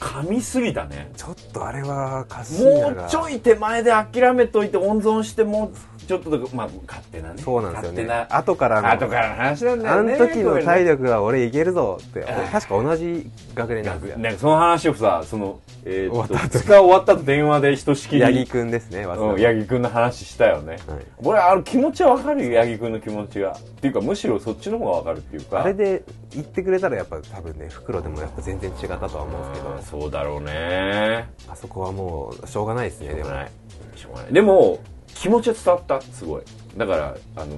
[0.00, 1.12] 神すぎたね。
[1.16, 7.42] ちょっとあれはカシーナがもうちょい手前で諦めといて温存してもうちょっとまあ勝手なね。
[7.42, 8.26] そうなんですよね。
[8.30, 14.18] 後からの後からの話なんだあよねの時の体力力は俺いけるぞって確か同じ学年なんですよ。
[14.18, 20.80] なんかその話をさそのえ終わった後2日終わったと電話でひとしきり八木くんですね八木君の話したよね、はい。
[21.18, 23.52] 俺あの気持ちは分かるよ八木君の気持ちが。
[23.52, 25.62] っていうかむしろそっちの方が分かるっていうか。
[25.62, 29.74] あれで言ってくれたらやっぱ多分ね袋でもやっぱ全然違ったとは思うんですけど。
[29.74, 31.28] うんそうだろうね。
[31.48, 33.30] あそこはもうしょうがないですねでも。
[33.96, 34.32] しょうがない。
[34.32, 34.78] でも
[35.14, 36.42] 気持ちは伝わったすごい。
[36.76, 37.56] だからあの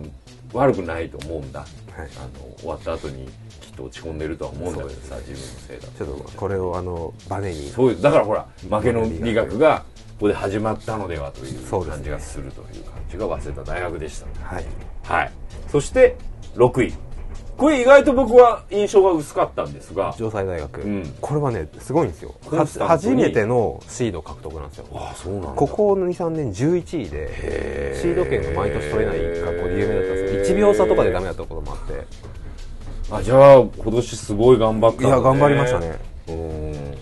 [0.53, 1.69] 悪くないと思うんだ、はい。
[1.99, 2.03] あ
[2.39, 3.27] の終わった後に
[3.61, 4.85] きっと落ち込んでるとは思うんだ。
[4.85, 7.69] けどさ自分のせいだちょっとこれをあのバネに。
[7.71, 14.65] そういうだからほら負けの理学がここで始まったのではという感じがするという感じが早稲田大学でしたはい。
[15.03, 15.33] はい。
[15.71, 16.17] そして、
[16.55, 16.95] 6位。
[17.57, 21.15] これ意外と僕は印象が薄かったんですが、城西大学、うん。
[21.21, 22.35] これはねすごいんですよ。
[22.81, 24.87] 初めてのシード獲得なんですよ。
[24.93, 25.49] ああ、そうなんだ。
[25.53, 32.07] ここ23年11位でシード権が毎年取れない学校で有名だったんですけど1秒差とかでダメだったこともあって。
[33.11, 35.09] あ、じゃあ、今年すごい頑張ったね。
[35.09, 35.99] いや頑張りましたね。
[36.29, 36.95] うん。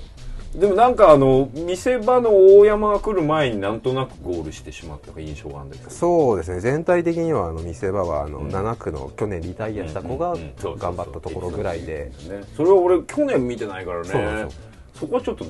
[0.55, 5.91] でもなんかあの、見せ場の大山が来る前になんとなくゴールしてしまった印象があるんですけど。
[5.95, 6.61] そうですね。
[6.61, 10.37] 全体的にはあの見せ場はあの、ん7区の去年リタイアした子が
[10.77, 12.12] 頑張ったところぐらいで。
[12.29, 12.43] ね。
[12.55, 14.47] それは俺去年見てないからね。
[14.95, 15.47] そこはちょっと、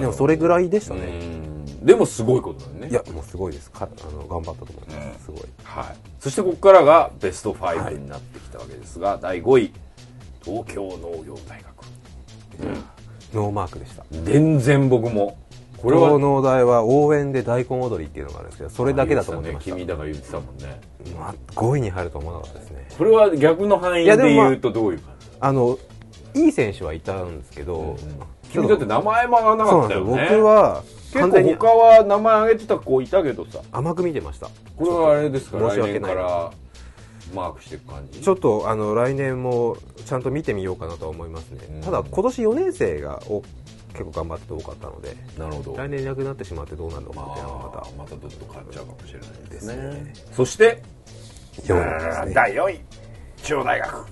[0.00, 1.84] でもそれぐらいでしたね、うん。
[1.84, 2.88] でもすごいことだよね。
[2.88, 3.68] いやもうすごいです。
[3.72, 5.40] かあの頑張ったと思います、すごい。
[5.64, 9.72] はい、そしてここからがベスト5になってきたわけですが、第5位
[10.44, 11.76] 東京農業大学
[13.36, 14.04] ノーマークでした。
[14.10, 15.38] 全然僕も。
[15.78, 19.72] これは東農大は応援で大根踊りっていうのがあるんですけどそれだけだと思ってました。
[19.72, 20.80] 君だから言ってたもんね。
[21.16, 22.88] まあ、5位に入ると思わなかったですね。
[22.96, 25.78] これは逆の範囲で言うとどういう感じ、あの
[26.34, 27.96] いい選手はいたんですけど、
[28.50, 30.10] 君だって名前も挙がらなかったよね。
[30.10, 30.28] よ。
[30.28, 33.60] 僕は結構他は名前挙げてた子いたけどさ。
[33.70, 34.48] 甘く見てました。
[34.76, 36.50] これはあれですか来申し訳ない年から
[37.34, 38.20] マークしていく感じ？
[38.20, 41.80] ちょっとあの来年もちゃんと見てみようかなとは思いますね、うん。
[41.80, 43.42] ただ今年4年生がお
[43.92, 45.76] 結構頑張ってて多かったのでなるほど。
[45.76, 49.76] 来年いなくなってしまってどうなるのかまっていうのはまあまたどっと変わっちゃうかもしれないですね。
[49.76, 50.12] ね。
[50.32, 50.82] そして
[51.66, 52.34] た4位ね。
[52.34, 52.80] 第4位
[53.42, 54.06] 中央大学。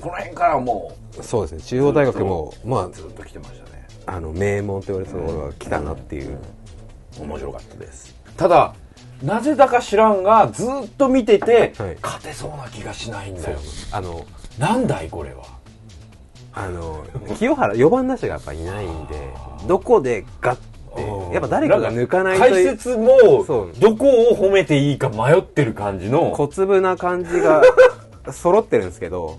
[0.00, 1.62] この辺からはもそうですね。
[1.62, 3.86] 中央大学もまうずっと来てましたね。
[4.06, 6.38] ああの名門と言われてたところが来たなっていう、
[7.18, 8.14] 面白かったです。
[8.36, 8.74] ただ
[9.22, 11.96] なぜだか知らんがずっと見てて、はい。
[12.02, 13.58] 勝てそうな気がしないんだよ。
[13.92, 14.24] あの
[14.58, 15.44] なんだいこれは。
[16.52, 17.04] あの
[17.38, 19.32] 清原4番打者がやっぱいないんで
[19.68, 23.16] どこでガッてやっぱ誰かが抜かないと解説も
[23.78, 26.32] どこを褒めていいか迷ってる感じの。
[26.32, 27.62] 小粒な感じが
[28.32, 29.38] 揃ってるんですけど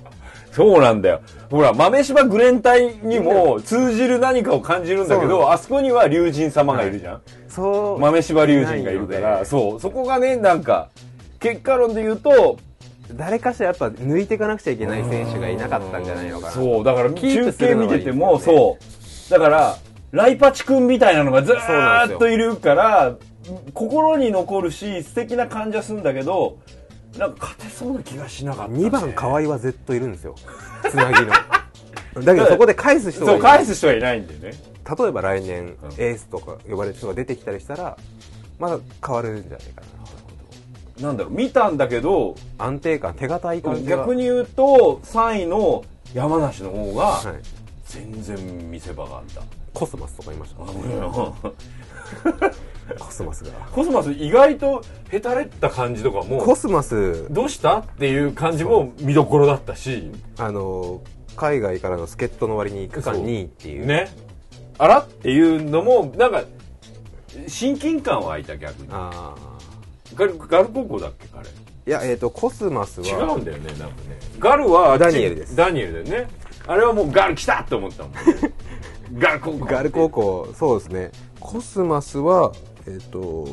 [0.51, 1.21] そうなんだよ。
[1.49, 7.99] ほら豆柴グレン隊にも通じる何かを感じるんだけどあそこには龍神様がいるじゃん、そう。
[7.99, 9.45] 豆柴龍神がいるから。
[9.45, 10.89] そうそこがねなんか
[11.39, 12.57] 結果論で言うと
[13.13, 16.51] 誰かしらやっぱ抜いていかなくちゃいけない選手がいなかったんじゃないのかな。
[16.51, 18.11] そうだから中継見ててはいいね。
[18.11, 19.31] もそう。
[19.31, 19.77] だから
[20.11, 23.15] ライパチ君みたいなのがずーっといるから
[23.73, 26.57] 心に残るし素敵な感じはするんだけど
[27.17, 30.35] なんか勝てそうな気がしなかった、ね、2番河合はずっといるんですよ。
[30.89, 31.31] つなぎの。
[32.23, 33.51] だけどそこで返す人がそいうない。
[33.57, 34.53] 返す人はいないんでね。
[34.97, 35.91] 例えば来年うん。
[35.93, 37.97] エースとか呼ばれる人が出てきたりしたら
[38.59, 39.81] まだ変わるんじゃないか
[41.01, 41.11] な。
[41.13, 43.97] んだろう見たんだけどな安定感手堅い感じが。
[43.97, 47.35] 逆に言うと3位の山梨の方がはい、
[47.85, 49.41] 全然見せ場があった、
[49.73, 50.61] コスマスとかいました
[52.99, 53.51] コスマスが。
[53.71, 57.27] コスマス意外とへたれった感じとかもコスマス。
[57.31, 60.11] どうしたっていう感じも見どころだったし。
[60.37, 61.01] あの
[61.35, 63.25] 海外からの助っ人の割に区間そう。
[63.25, 63.85] 2位っていう。
[63.85, 64.09] ね。
[64.77, 64.99] あら？
[64.99, 66.43] っていうのもなんか
[67.47, 68.87] 親近感湧いた逆に。
[68.91, 69.35] あ
[70.15, 71.27] ガルガル高校だっけ？
[71.27, 71.47] 彼。
[71.47, 71.51] ー
[71.87, 73.07] いやえっ、とコスマスは。
[73.07, 73.91] 違うんだよねなんかね。
[74.39, 75.55] ガルはダニエルです。
[75.55, 76.29] ダニエルだよね。
[76.67, 78.21] あれはもうガル来たって思ったもん、 ね、
[79.17, 81.11] ガル高校ガル高校そうですね。
[81.39, 82.51] コスマスは
[82.87, 83.47] えっ、と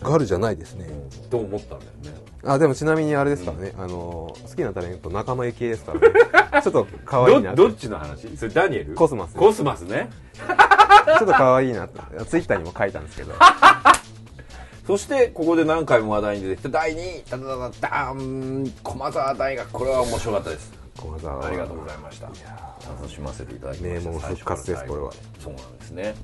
[0.00, 0.88] ガルじゃないですね。
[1.30, 2.20] と思ったんだよね。
[2.44, 6.08] あでもちなみにあれですからね、あの好きなタレント仲間由紀恵ですからね。
[6.62, 7.54] ちょっと可愛いな。
[7.54, 8.36] どどっちの話？
[8.36, 8.94] それダニエル？
[8.94, 9.34] コスマス。
[9.36, 10.10] コスマスね。
[10.36, 11.88] ちょっと可愛いな。
[11.88, 13.32] とツイッターにも書いたんですけど。
[14.86, 17.24] そしてここで何回も話題に出てきた第2位。
[17.30, 18.72] ダダダダン。
[18.82, 19.70] 駒澤大学。
[19.70, 21.46] これは面白かったです駒澤は。
[21.46, 22.26] ありがとうございました。
[22.26, 24.10] 楽しませていただきました。
[24.10, 25.12] 名門復活ですこれは。
[25.38, 26.14] そうなんですね。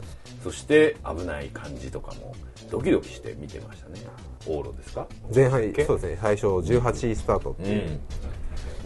[0.43, 2.35] そして危ない感じとかも
[2.71, 4.01] ドキドキして見てましたね。
[4.47, 5.07] 往路ですか？
[5.35, 6.19] 前半けそうですね。
[6.21, 8.01] 最初18位スタートっていう、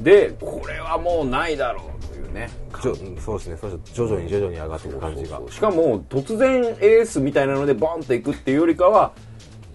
[0.00, 2.50] でこれはもうないだろうというね。
[2.80, 2.90] そ
[3.34, 3.56] うですね。
[3.60, 5.40] そう徐々に徐々に上がっていく感じが。
[5.50, 9.12] しかも突然エースみたいなのでボンといくっていうよりかは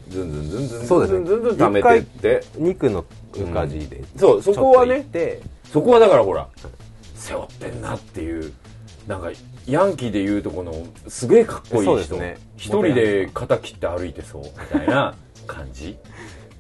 [0.10, 5.42] ずんずんずんずんずそうんですねずんずんずん溜めてって肉の浮かじで、そうそこはねって
[5.72, 6.48] そこはだからほら
[7.16, 8.54] 背負ってんなっていう
[9.08, 9.32] なんか
[9.66, 10.74] ヤンキーでいうとこの
[11.08, 12.38] すげえかっこいい人ね。
[12.58, 15.16] 一人で肩切って歩いてそうみたいな
[15.48, 15.98] 感じ。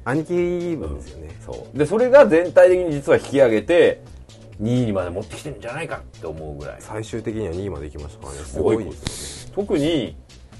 [0.05, 1.77] 兄貴分ですよね、そう。
[1.77, 4.01] でそれが全体的に実は引き上げて
[4.61, 6.75] 2位にまで持ってきてるんじゃないかって思うぐらい。
[6.79, 8.45] 最終的には2位まで行きましたからね。
[8.45, 9.53] すすごいごいですよね。
[9.55, 10.15] 特に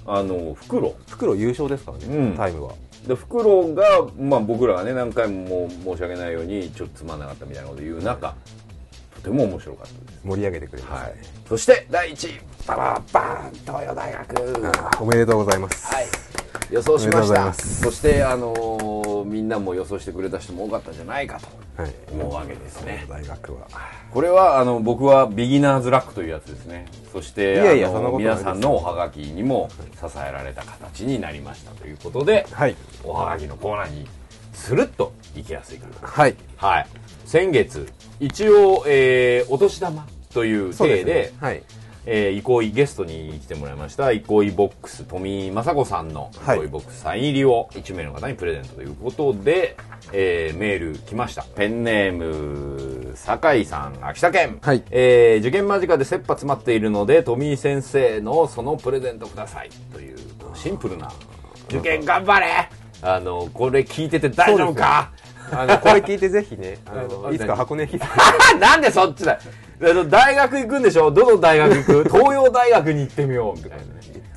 [0.05, 0.95] あの袋。
[1.07, 2.33] 袋優勝ですからね、うん。
[2.35, 2.73] タイムは
[3.05, 3.83] で袋が、
[4.19, 8.35] まあ、僕らがね何回も申し訳ないようにちょっとつまんなかったみたいなこと言う中
[9.15, 10.21] とても面白かったです。
[10.23, 11.11] 盛り上げてくれまはい。
[11.11, 15.01] すね、そして第1位ババッバーン東洋大学。
[15.01, 16.05] おめでとうございます、はい。
[16.71, 17.53] 予想しました。
[17.53, 21.47] そしてあのーみんなも予想してくれた人も多かったんじゃないかと
[21.81, 21.93] はい。
[22.11, 23.05] 思うわけですね。
[23.09, 23.67] 大学は。
[24.11, 26.85] これはあの僕はビギナーズラックというやつですね。
[27.11, 28.39] そしていやいやそんなことないです。
[28.43, 32.75] 皆さんのおはがきにも支えられた形になりましたということで、はい。
[33.03, 34.07] おはがきのコーナーに
[34.53, 36.35] スルッと行きやすいかなはい。
[36.55, 36.87] はい。
[37.25, 37.87] 先月
[38.19, 41.37] 一応、えーお年玉というそう体でですね。
[41.41, 41.63] はい
[42.09, 44.11] えー、憩いゲストに来てもらいました。
[44.13, 46.57] 憩いボックス富井雅子さんのはい。
[46.59, 49.75] 憩いボックスサイン入りを1名の方にプレゼントということで、
[50.13, 51.43] えーメール来ました。
[51.43, 54.83] ペンネーム酒井さん秋田県、はい。
[54.89, 59.69] えー受験間近で切羽詰まっているので富井先生のそのプレゼントください。
[59.93, 60.17] という
[60.55, 61.11] シンプルな
[61.69, 62.69] 受験頑張れ。
[63.01, 65.11] あのこれ聞いてて大丈夫か？
[65.51, 66.77] あのこれ聞いてぜひね。
[66.85, 68.07] あうんの いつか箱根駅伝
[68.59, 69.37] なんでそっちだ
[69.79, 71.11] 大学行くんでしょ？
[71.11, 72.09] どの大学行く？
[72.09, 73.83] 東洋大学に行ってみようみたいなね。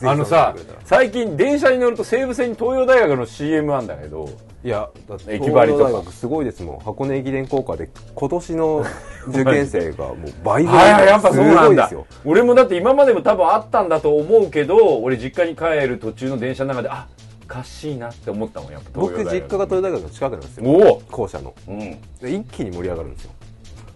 [0.01, 4.29] ひあのさ最近電車に乗ると西武線に東洋大学の CM あんだけど。
[4.63, 5.85] いやだって駅張りとか。
[5.87, 6.79] 東洋大学すごいですもん。
[6.81, 8.85] 箱根駅伝効果で今年の
[9.29, 11.91] 受験生がもう倍ぐはいはいやっぱそうなんだ。
[12.27, 17.07] 俺もだって今までも多分あったんだと思うけど俺実家に帰る途中の電車の中であ
[17.49, 20.65] かしいなって思ったもんやっぱ僕実家が東洋大学の近くなんですよ。
[20.71, 21.01] おお。
[21.11, 21.55] 校舎の。
[21.67, 21.79] うん。
[22.21, 23.31] で一気に盛り上がるんですよ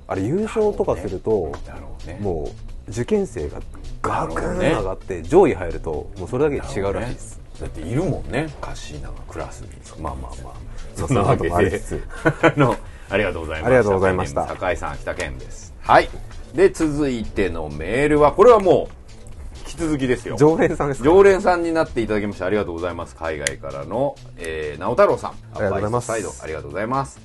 [0.06, 2.18] あれ優勝とかするとだろうね。
[2.20, 2.50] も
[2.86, 3.60] う受験生が
[4.02, 7.40] ガクン上がって上位入るともうそれだけで違うらしいです。
[7.60, 8.48] だっているもんね。
[8.60, 9.68] カッシーナがクラスに。
[10.02, 10.54] まあまあまあ。
[10.96, 11.50] そそんなわけで。
[12.42, 12.76] あの
[13.10, 13.66] ありがとうございました。
[13.66, 14.46] ありがとうございました。
[14.48, 15.72] 酒井さん秋田県です。
[15.80, 16.08] はい。
[16.54, 20.36] で続いてのメールはこれはもう引き続きですよ。
[20.38, 21.04] 常連さんですか？
[21.06, 23.16] 常連さんになっていただきましてありがとうございます。
[23.16, 25.30] 海外からの、えー、直太朗さん。
[25.30, 26.12] ありがとうございます。
[26.12, 27.20] ありがとうございます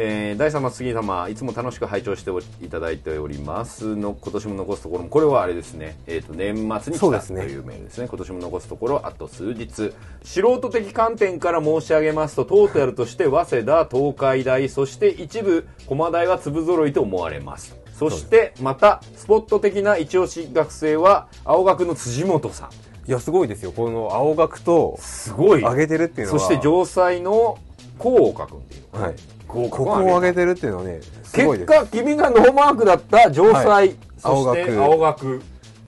[0.00, 3.96] えー、第3杉様いつも楽しく拝聴しておいただいております。
[3.96, 7.42] の今年も残すところもこれはあれですね、えー、と年末に来たとそうですね。
[7.46, 8.06] いうメールですね。
[8.06, 9.92] 今年も残すところあと数日。
[10.22, 17.76] 素人的観点から申し上げますとトータルとして早稲田 東海大そして一部駒大は粒揃いと思われます。
[17.92, 22.68] そしてまたスポット的な一押し学生は青学の辻本さん。
[23.08, 23.72] いやすごいですよ。
[23.72, 25.62] この青学とすごい。
[25.62, 26.38] 上げてるっていうのは。
[26.38, 27.58] そして城西の
[27.98, 28.96] 項を書くんでいう。
[28.96, 30.50] のはいここを上げてる。
[30.50, 31.72] っていうのはねすごいです。
[31.72, 33.96] 結果君がノーマークだった城西、はい。
[34.18, 35.42] そして青青学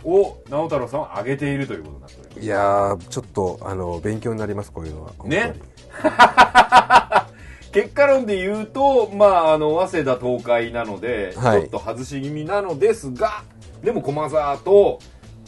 [0.05, 2.41] を直太朗さんは上げているということになっております。
[2.41, 5.13] いやーちょっとあの勉強になりますこういうのは。
[5.25, 5.55] ね。
[7.73, 11.61] 結果論で言うと、まあ、あの早稲田東海なので、はい。
[11.61, 13.45] ちょっと外し気味なのですが
[13.83, 14.99] でも駒澤と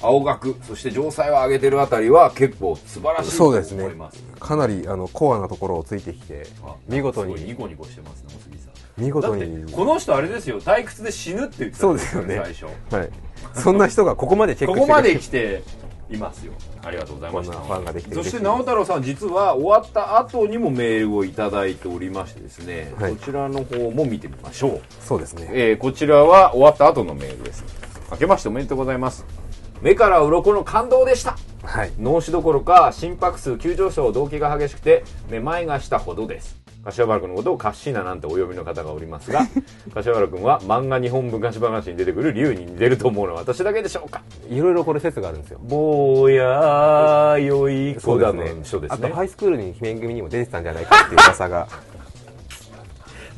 [0.03, 3.93] 青学そして城西を上げてるあたりは結構素晴らしいと思そうですね。
[3.93, 4.23] います。
[4.41, 8.73] かなりあのコアなところをついてきてあ見事すごいニにコニコしてますねお杉さん。
[9.03, 9.73] 見事に。
[9.73, 10.61] この人あれですよ。
[10.61, 12.41] 退屈で死ぬって言ってたそうですよね。
[12.45, 12.95] 最初。
[12.95, 13.11] はい。
[13.55, 15.63] そんな人がここまでチェックしてここまで来て
[16.11, 16.53] いますよ。
[16.85, 17.57] ありがとうございました。
[17.57, 23.13] こんなファンができてそして直太朗さん実は終わった後にもメールをいただいておりましてですね、はい。
[23.13, 25.49] こちらの方も見てみましょう、そうですね。
[25.53, 27.65] えーこちらは終わった後のメールです。
[28.11, 29.25] 明けましておめでとうございます
[29.83, 31.37] 目から鱗の感動でした。
[31.65, 31.93] はい。
[31.99, 36.61] 脳死どころか心拍数急上昇動悸が激しくてめまいがしたほどです。
[36.85, 39.43] 柏原君のことをカッシーナなんてお呼びの方がおりますが
[39.95, 44.23] 柏原君は漫画日本昔話に出てくる竜に似てると思うのは私だけでしょうか？
[44.49, 45.61] いろいろこれ説があるんですよ。
[45.63, 48.99] 坊やよい子だの人ですね。
[49.07, 51.69] あとハイスクールに姫組にも出てたんじゃないかっていう噂が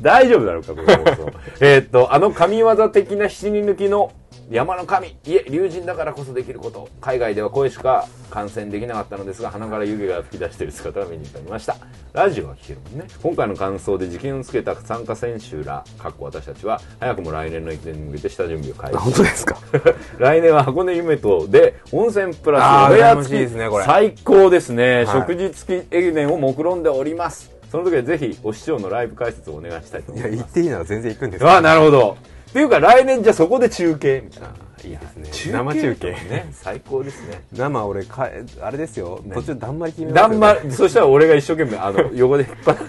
[0.01, 1.31] 大丈夫だろうかこの放送。
[1.61, 4.11] えーっとあの神業的な七人抜きの
[4.51, 5.07] 山の神。
[5.07, 6.87] いえ竜神だからこそできること。
[7.01, 11.77] 海外では声しか観戦できなかったのですが鼻から湯気が噴き出している姿が目に浮かびました。
[12.13, 13.07] ラジオは聞けるもんね。
[13.23, 18.97] 今回の感想で時間をつけた参加選手らかっこ私たちは早くも来年の駅伝に向けて下準備を開始。
[18.99, 19.57] 本当ですか？
[20.19, 23.85] 来年は箱根夢とで温泉プあラスお部屋付きですねこれ。
[23.85, 25.07] 最高ですね、はい。
[25.07, 30.43] 食事付き駅伝を目論んでおりますその時はぜひお師匠のライブ解説をお願いしたいといや思います。
[30.43, 32.17] 言っていいなら全然行くんですああなるほど。
[32.49, 34.21] っていうか来年じゃあそこで中継？
[34.23, 35.51] みたいなあいいですね。
[35.51, 36.11] 生中継？
[36.11, 37.43] ね最高ですね。
[37.51, 38.29] 生俺か
[38.61, 39.21] あれですよ。
[39.33, 42.83] 途中だんまり決めだんまりそしたら俺が一生懸命あの 横で引っ張って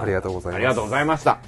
[0.00, 0.56] ありがとうございます。
[0.56, 1.38] ありがとうございました。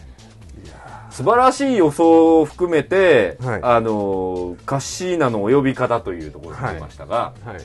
[1.10, 3.60] 素晴らしい予想を含めて、はい。
[3.64, 7.56] あのカッシーナのお呼び方というところに出ましたが、はい。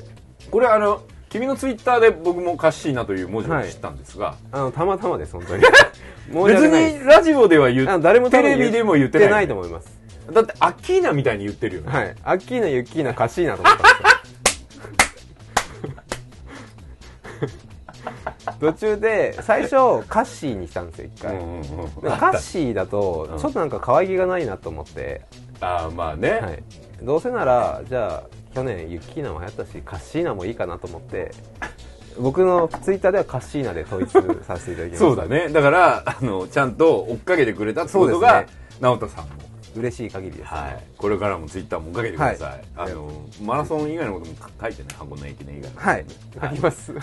[0.49, 5.63] これあの君のツイッターで僕もカッシーナという文字を知ったんですが、あのたまたまです本当に。
[6.47, 9.99] 別にラジオでは言っあの誰もテレビでも言ってないないと思います。
[10.31, 12.15] だってアッキーナみたいに言ってるよね、はい。
[12.23, 14.09] アッキーナユッキーナカシーナと思ったんですよ
[18.59, 21.63] 途中で最初カッシーにしたんですよ一回、うんうんうん
[22.01, 25.21] カッシーだとちょっとなんか可愛げがないなと思って、
[25.61, 26.63] ああまあね、はい、
[27.01, 31.31] どうせならじゃあ去年ユッキーナも流行ったしカッシーナもいいかなと思って
[32.19, 34.11] 僕のツイッターではカッシーナで統一
[34.43, 34.97] させていただきました。
[34.97, 35.49] そうだね。
[35.49, 39.31] だからあのちゃんと追っかけてくれたってことそうが、です直人さんも。
[39.75, 42.91] 嬉しい限りです、はい、これからもツイッターも追っかけてください、はい。
[42.91, 43.11] あの
[43.43, 46.05] マラソン以外のことも書いてね箱根駅伝以外のこともはい。
[46.41, 46.93] 書きます。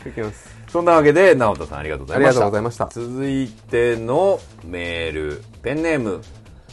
[0.04, 0.56] 書きます。
[0.68, 2.28] そんなわけで直人さんありがとうございました。
[2.30, 2.88] ありがとうございました。
[2.90, 5.42] 続いてのメール。
[5.62, 6.22] ペンネーム、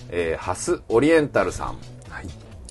[0.10, 1.99] えーハスオリエンタルさん、はい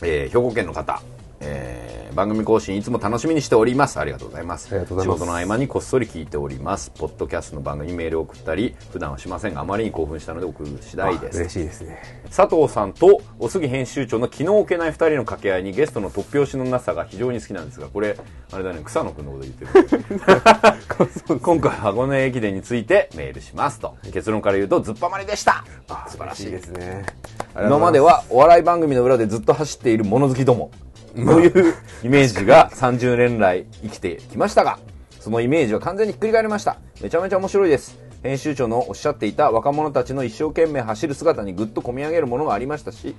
[0.03, 1.03] えー兵庫県の方、
[1.41, 4.01] えー番組更新いつも楽しみにしております。
[4.01, 4.68] ありがとうございます。
[4.68, 6.91] 仕事の合間にこっそり聞いております。
[6.91, 11.39] ポッドキャストの番組にメールを送ったり普段はしませんがあまりに興奮したので送る次第です。
[11.39, 12.03] 嬉しいですね。
[12.24, 18.18] 佐藤さんとお杉編集長の気の置けない2人の掛け合いにゲストの突拍子のなさが非常に好きなんですがこれ
[18.51, 19.64] あれだね草野君のこと言って
[21.28, 21.39] る。
[21.39, 23.95] 今回箱根駅伝についてメールしますと。
[24.12, 25.64] 結論から言うとずっぱまりでした。
[26.09, 26.49] 素晴らしい。
[26.49, 27.07] 嬉ですね。
[27.55, 30.72] 今まではお笑い番組の裏でずっと走っている物好きども
[31.26, 34.78] というイメージが30年来生きてきましたが
[35.18, 36.78] そのイメージは完全にひっくり返りました。
[37.02, 37.98] めちゃめちゃ面白いです。
[38.22, 43.14] 編集長のおっしゃっていた若者たちの一生懸命走る姿にぐっと込み上げるものがありましたし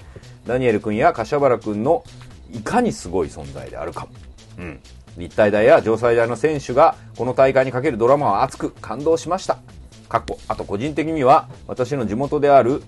[0.46, 2.04] ダニエル君や柏原君の
[2.52, 4.06] いかにすごい存在であるか。
[4.06, 4.12] も、
[4.60, 4.80] うん、
[5.18, 9.60] 日体大や城西大の選手がこの大会にかけるドラマは熱く感動しました。
[10.08, 12.82] かっこあと個人的には私の地元である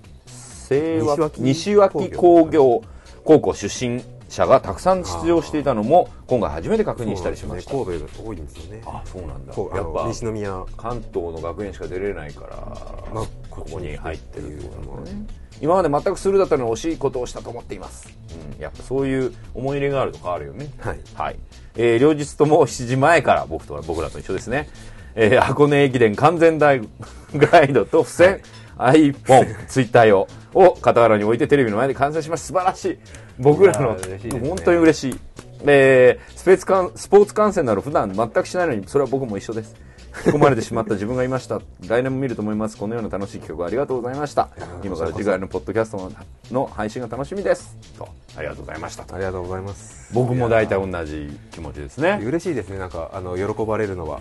[1.37, 2.81] 西脇工業
[3.23, 4.01] 高校出身
[4.31, 7.85] 者がたくさん出場していたのも今回初めて確認したりしました、ね。
[7.85, 8.81] 神戸が多いんですよね。
[8.85, 9.53] あそうなんだ。
[9.53, 10.63] やっぱ西宮。
[10.77, 12.55] 関東の学園しか出れないから、
[13.13, 15.41] まあここに入ってるっていうのね。
[15.61, 18.11] 今まで全くスルーだったのに惜しいことをしたと思っています、
[18.55, 20.69] うん、やっぱそういう思い入れがあると変わるよね。
[20.79, 20.99] はい。
[21.13, 21.35] はい、
[21.75, 24.69] えー両日とも7時前から僕とは僕らと一緒ですね、
[25.15, 26.81] えー箱根駅伝完全大
[27.35, 28.41] ガイドと付箋、
[28.77, 32.47] iPhone、ツイッター用を傍らに置いてテレビの前で観戦します。
[32.47, 32.97] 素晴らしい。
[33.39, 34.19] 僕らのね。
[34.47, 35.19] 本当に嬉しい、
[35.65, 39.75] えースペーツ観スポーツ観戦など普段全くしないのにそれは僕も一緒です。
[40.25, 41.61] 引き込まれてしまった自分がいました。
[41.87, 42.75] 来年も見ると思います。
[42.77, 44.49] このような楽しい企画ありがとうございました。
[44.83, 46.11] 今から次回のポッドキャストの
[46.51, 47.77] の配信が楽しみです。
[47.97, 49.15] とありがとうございましたと。
[49.15, 50.11] ありがとうございます。
[50.13, 52.19] 僕も大体同じ気持ちですね。
[52.21, 52.77] 嬉しいですね。
[52.79, 54.19] なんかあの喜ばれるのは。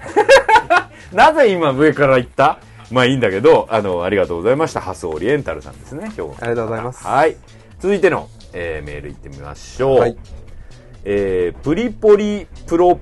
[1.12, 2.60] なぜ今上から言った？
[2.90, 4.80] まあいいんだけど、あの、ありがとうございました。
[4.80, 6.42] ハスオリエンタルさんですね、今日。
[6.42, 7.36] ありがとうございますはい。
[7.78, 10.00] 続いての、えーメールいってみましょう。
[10.00, 10.16] はい
[11.04, 12.98] えープリポリプロ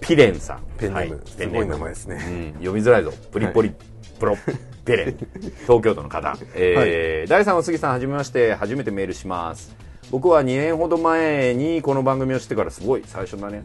[0.00, 0.62] ピレンさん。
[0.78, 3.12] ペンネームはいすごい名前ですねうん、読みづらいぞ。
[3.30, 3.72] プリポリ
[4.18, 4.36] プロ
[4.84, 5.16] ピレン。
[5.62, 6.36] 東京都の方。
[6.54, 8.54] えー第3話杉さん、はじめまして。
[8.54, 9.74] 初めてメールします。
[10.10, 13.62] 僕は2年ほど前にこの番組を知ってからすごい最初だね、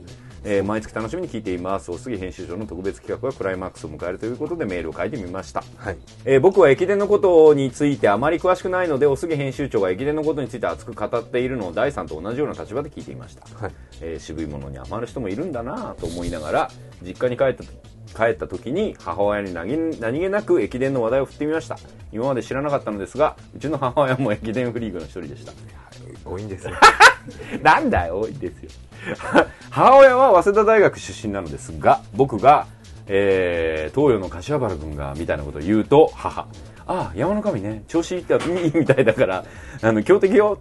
[0.48, 1.90] えー毎月楽しみに聞いています。
[1.90, 5.64] お杉編集長の特別企画がクライマックスを迎えるということでメールを書いてみました。
[5.78, 5.98] はい。
[6.24, 13.72] えー僕は駅伝のことについてあまり詳しくないのでお杉編集長が駅伝のことについて熱く語っているのを第3と同じような立場で聞いていました、はい。
[14.02, 16.72] えー渋いものに余る人もいるんだなと思いながら
[17.02, 17.64] 実家に帰った
[18.16, 21.78] 帰った時に母親に何何気なく駅伝の話題を振ってみました。
[22.14, 25.54] 今まで知らなかったのですがうちの母親も駅伝フリークの一人でした。
[26.24, 26.74] 多いんですね
[27.62, 28.70] なんだよ多いですよ
[29.70, 32.68] 母親は早稲田大学出身なのですが僕が、
[33.08, 36.48] えー東洋の柏原君がみたいなことを言うと母
[36.88, 39.46] ああ山の神ね調子いいっていいみたいだから
[39.82, 40.60] あの強敵よ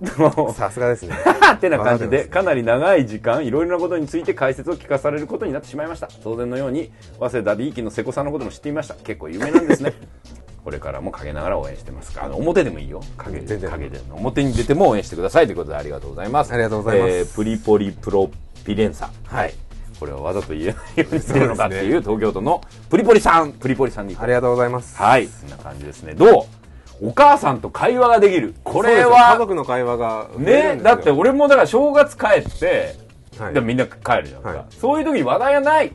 [0.55, 1.15] さすがですね。
[1.55, 6.09] ってな感じでかなり長い時間いろいろなことについて解説を聞かされることになってしまいました。
[6.23, 6.91] 当然のように
[7.21, 8.95] 早稲田 D 期の瀬古さんのことも知っていました。
[8.95, 9.93] 結構有名なんですね
[10.65, 13.03] これからも陰ながら応援してますあの表でもいいよ。
[13.19, 16.53] 陰で陰で表に出ても応援してくださいということでありがとうございます。
[16.53, 17.13] ありがとうございます。
[17.13, 18.31] えープリポリプロ
[18.65, 19.11] ピレンサ。
[19.27, 19.55] はい。
[20.01, 23.53] これはわざと言えないようにしてるのかっていう 東京都のプリポリさん。
[23.53, 24.97] プリポリさんにありがとうございます。
[24.97, 25.27] はい。
[25.27, 26.15] そんな感じですね。
[26.15, 26.47] ど
[27.03, 27.09] う？
[27.09, 28.55] お母さんと会話ができる。
[28.65, 32.97] これは家族の会話がねだって俺もだから正月帰って、
[33.39, 33.55] はい。
[33.55, 34.65] でみんな帰るじゃんか、はい。
[34.71, 35.93] そういう時に話題がない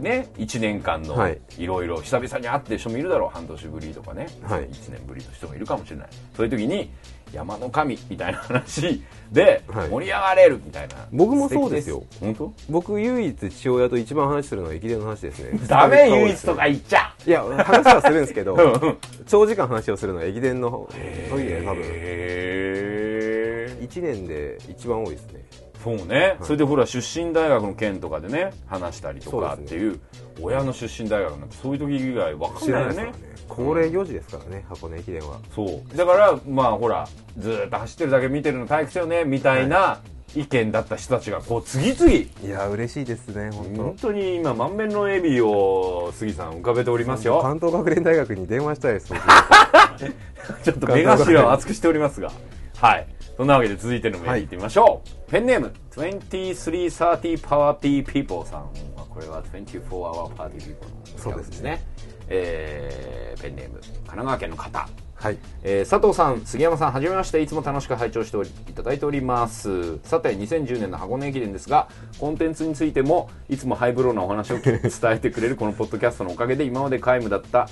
[0.00, 1.38] ね、1年間のはい。
[1.58, 4.68] いろいろ久々に会ってる人もいるだろう半年ぶりとかね、はい。
[4.68, 6.08] 1年ぶりの人もいるかもしれない。
[6.36, 6.90] そういう時に
[7.32, 9.88] 山の神みたいな話ではい。
[9.88, 11.90] 盛り上がれるみたいな、僕もそうです。
[11.90, 12.02] よ。
[12.20, 12.52] 本当？
[12.68, 15.60] 僕唯一父親と一番話するのは駅伝の話ですね。
[15.68, 17.14] ダメ唯一とか言っちゃ。
[17.26, 20.88] いや話はするんですけど長時間話をするのは駅伝の
[21.30, 21.82] 時で多分。
[21.84, 23.80] へー。
[23.80, 25.44] 1年で一番多いですね
[25.82, 29.98] そうね、それでほら出身大学の県とかでね話したりとかっていう
[30.40, 32.96] 親の出身大学なんてそういう時以外分かん知ないよね。
[32.96, 33.40] らないですからね。
[33.48, 35.40] 恒例行事ですからね箱根駅伝は。
[35.54, 35.96] そう。
[35.96, 37.08] だからまあほら
[37.38, 40.00] ずーっと走ってるだけ見てるの退屈よねみたいな
[40.36, 42.12] 意見だった人たちがこう次々。
[42.12, 47.40] いや嬉しいですね本本当に今満面の笑みを杉さん浮かべておりますよ。
[47.42, 49.20] 関東学連大学に電話したいです僕。
[50.62, 52.30] ちょっと目頭を熱くしておりますが。
[52.76, 53.06] はい
[53.40, 54.44] そんなわけで続いてのメールい。
[54.44, 58.64] ってみましょう、ペンネーム2330 Party People さん。
[58.94, 61.70] まあこれは24 Hour Party People のそうですね。
[61.70, 61.86] ね
[62.28, 64.86] えーペンネーム神奈川県の方。
[65.14, 65.38] はい。
[65.62, 69.98] えー佐藤さん、杉山さん、はじめまして、いつも楽しく拝聴しておりいただいております。
[70.02, 71.88] さて、2010年の箱根駅伝ですが、
[72.18, 77.70] コンテンツについても、いつもハイブローなお話を伝えてくれるこのポッドキャストのおかげで、今まで皆無だった、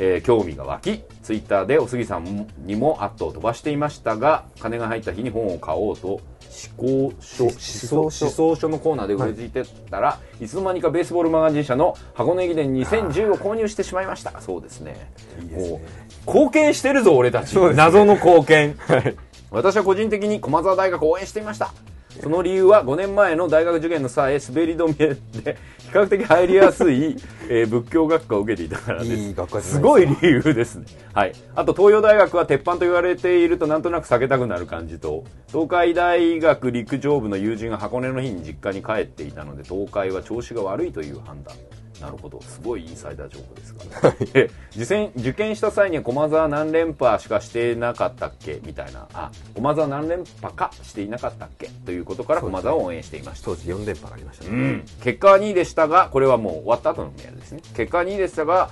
[0.00, 6.20] えー興味が湧き、ツイッターでお杉さんにもアットを飛ばしていましたが、金が入った日に本を買おうと、思
[6.76, 8.26] 考書、思想書。
[8.26, 14.40] 思想書のコーナーでうれついてたら、い、つの間にかベースボールマガジン社の箱根駅伝2010を購入してしまいました。
[14.40, 15.12] そうですね。
[15.42, 15.80] いいですね。
[16.26, 17.74] 貢献してるぞ俺たち、ね。
[17.74, 18.78] 謎の貢献、
[19.50, 21.72] 私は個人的に駒澤大学を応援していました
[22.22, 27.16] その理由は5年前の大学受験の際滑り止めで比較的入りやすい、
[27.48, 29.12] えー仏教学科を受けていたからです。
[29.14, 29.76] いい学科じゃないですか。
[29.76, 30.86] すごい理由ですね。
[31.12, 31.32] はい。
[31.54, 41.54] あと東洋大学は鉄板と言われているとなんとなく避けたくなる感じと東海大学陸上部の友人が箱根の日に実家に帰っていたので東海は調子が悪いという判断。
[42.00, 42.40] なるほど。
[42.42, 48.60] すごいインサイダー情報ですが、 え受験受験した際には駒澤何連覇しかしてなかったっけ？
[48.64, 49.06] みたいな。
[49.12, 51.68] あ駒澤何連覇かしていなかったっけ？
[51.84, 57.60] ということから駒澤を応援していました当時4連覇がありましたね、うん、結果は2位でしたがこれはもう終わった後のメールですね。
[57.76, 58.70] 結果は2位でしたが、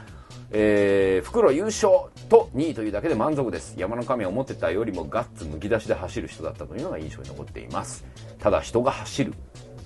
[0.50, 1.92] えー、袋優勝
[2.30, 3.74] と2位というだけで満足です。
[3.76, 8.04] 山の神は思ってたよりもガッツむき出しで走る人だったというのが印象に残っています。
[8.38, 9.34] ただ人が走る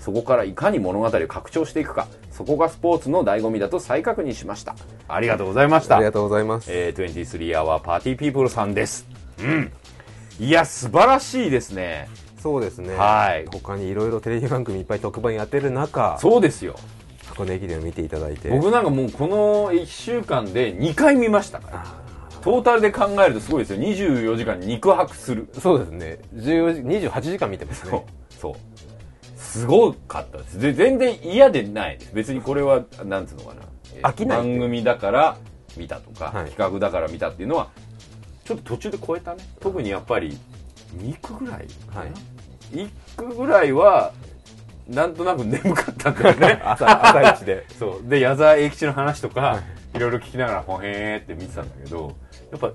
[0.03, 4.75] そこからいかに物語を拡張していくかそこがスポーツの醍醐味だと再確認しました。
[5.07, 5.97] ありがとうございました。
[5.97, 9.07] ありがとうございます、えー、23 Hour Party People さんです。
[9.39, 9.73] うん。
[10.41, 12.09] いや素晴らしいですね。
[12.41, 12.97] そうですね。
[12.97, 13.47] はい。
[13.47, 16.75] 他にいろいろテレビ番組いっぱい特番やってる中そうですよ。
[17.29, 18.49] 箱根駅伝を見ていただいて。
[18.49, 21.87] 僕なんかもうこの1週間で2回見ましたから。
[22.43, 23.81] トータルで考えるとすごいですよ。
[23.81, 25.49] 24時間に肉薄する。
[25.61, 26.19] そうですね。
[26.35, 27.93] 14時28時間見てますそう。
[27.93, 28.72] ねそう
[29.53, 30.59] すごかったです。
[30.59, 32.15] で全然嫌でないです。
[32.15, 33.63] 別にこれはなんつうのかな、
[33.95, 35.37] えー飽きない番組だから
[35.77, 36.51] 見たとか、はい。
[36.51, 37.69] 企画だから見たっていうのは
[38.45, 39.45] ちょっと途中で超えたね。
[39.61, 40.39] 特にやっぱり
[40.97, 42.13] 2区ぐらいはい。
[42.77, 44.13] 1区ぐらいは
[44.89, 46.61] なんとなく眠かったんだよね。
[46.65, 47.67] 朝朝一で。
[47.79, 48.09] そう。
[48.09, 49.61] で矢沢永吉の話とか、
[49.95, 52.17] い、ろいろ聞きながらほへーって見てたんだけど
[52.53, 52.67] やっぱ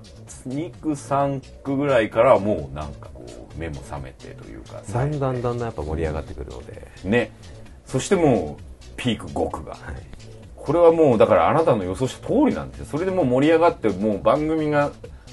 [0.48, 3.24] 2区3区ぐらいからはもうなんかこ
[3.56, 7.30] う目も覚めてというかだんだんだんだんやっぱ盛り上がってくるので、ね。
[7.86, 8.62] そしてもう
[8.96, 9.74] ピーク5区が。
[9.74, 9.94] はい、
[10.56, 12.86] これはもうだからあなたの予想した通りなんですよ。
[12.86, 14.90] それでもう盛り上がってもう番組が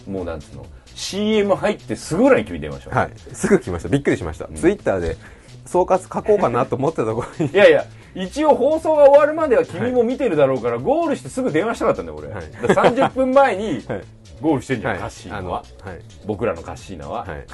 [0.08, 3.89] もうなんつうの CM 入ってすぐぐらいに君出ましょう、はい、すぐ来ました。
[3.89, 5.18] びっくりしました、ツイッターで
[5.66, 7.52] 総括書こうかなと思ってたところに。
[7.52, 12.52] いやいや一応放送が終わるまでは君も見てるだろうから、ゴールしてすぐ電話したかったんだよ俺、はい。
[12.52, 14.04] だから30分前に はい
[14.42, 15.02] ゴールしてんじゃん、はい。
[15.02, 15.64] カッシーナは。
[15.84, 16.02] はい。
[16.26, 17.46] 僕らのカッシーナは、はい。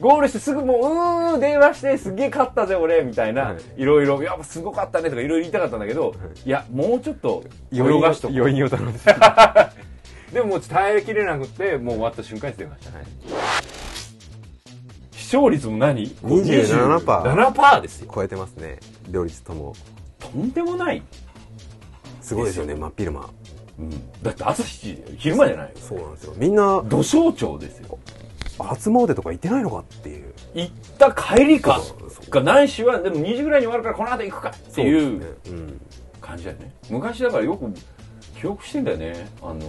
[0.00, 3.82] ゴールしてすぐもう、うーん、電話して、すっげえ勝ったぜ、俺、みたいな、はい。
[3.82, 6.14] いろいろ、やっぱすごかったねとかいろいろ言いたかったんだけど、
[6.44, 6.50] い。
[6.50, 8.98] や、もうちょっと、泳がしと余韻を楽しんで
[10.32, 12.92] でももう耐えきれなくて、もう終わった瞬間に電話した。
[15.12, 18.10] 視聴率も何？27% 7%ですよ。
[18.12, 18.78] 超えてますね。
[19.08, 19.74] 両率とも。
[20.18, 21.02] とんでもない。
[22.24, 23.28] すごいですよね真っ昼間
[23.78, 23.90] うん。
[24.22, 24.66] だって朝7
[25.12, 25.16] 時。
[25.18, 25.72] 昼間じゃないよ。
[25.76, 26.34] そうなんですよ。
[26.36, 27.98] みんな土象徴ですよ。
[28.58, 30.32] 初詣とか行ってないのかっていう。
[30.54, 31.80] 行った帰りか。
[31.80, 32.30] そうそう。
[32.30, 34.50] か、ないしは、でも2時ぐらいに終わるからこの後行くか。
[34.50, 35.80] っていうそうん
[36.20, 36.72] 感じだよね。
[36.88, 37.66] 昔だからよく
[38.40, 39.28] 記憶してんだよね。
[39.42, 39.60] あの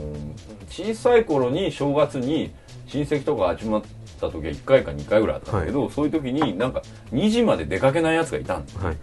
[0.70, 2.54] 小さい頃に正月に
[2.88, 3.82] 親戚とか集まっ
[4.22, 6.82] た時は1回か2回ぐらいあったんだけど、そういう時になんか
[7.12, 8.98] 2時まで出かけないやつがいたんだよはい。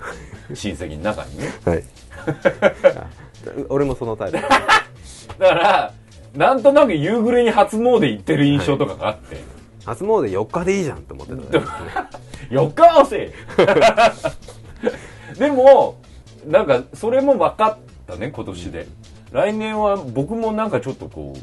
[0.54, 1.52] 親戚の中にね。
[1.64, 1.84] はい
[3.68, 4.38] 俺もそのタイプ。
[4.38, 5.92] だから
[6.34, 9.40] なんとなく夕暮れに初詣行ってる印象とかがあって、
[9.84, 11.38] 初詣4日でいいじゃんって思ってた。
[11.38, 11.68] んですね
[12.50, 13.32] 4日合わせ。
[15.38, 15.96] でも
[16.46, 17.76] なんかそれも分かっ
[18.06, 18.86] たね今年で、
[19.30, 21.40] 来年は僕もなんかちょっとこう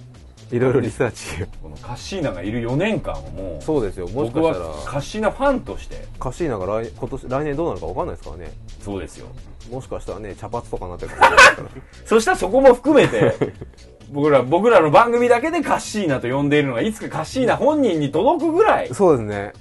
[0.51, 4.07] いろいろリサーチこのカッシーナがいる4年間をもうそうですよ。
[4.07, 4.65] もしか僕したら。
[4.65, 6.07] はカッシーナファンとして。
[6.19, 8.51] カシーナが来今年来年どうなるか分かんないですからね。
[8.81, 9.27] そうですよ。
[9.71, 11.69] もしかしたらね茶髪とかなってるかもしれないから。
[12.05, 13.53] そしたらそこも含めて
[14.11, 18.89] 僕ら僕らの番組だけでカッシーナと呼んでいるのがいつかカッシーナ本人に届くぐらい。
[18.93, 19.53] そうですね。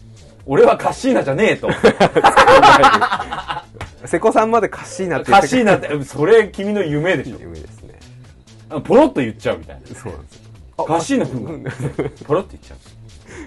[0.47, 1.68] 俺はカッシーナじゃねえと。
[4.07, 5.59] 瀬古さんまでカシーナってカッ言ってくれ。
[5.59, 7.36] シーナってそれ君の夢でしょ。
[7.39, 7.99] 夢ですね。
[8.84, 9.86] ポロッと言っちゃうみたいな。
[9.95, 10.47] そうなんですよ
[10.85, 11.70] カッシーナ君が。
[12.26, 12.79] ポロッと言っちゃう。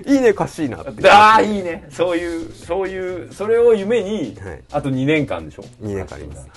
[0.05, 1.09] いいねカシーナって。
[1.09, 1.87] ああいいね。
[1.89, 4.63] そういうそういうそれを夢に、はい。
[4.71, 5.63] あと2年間でしょ。
[5.81, 6.47] 2年間あります。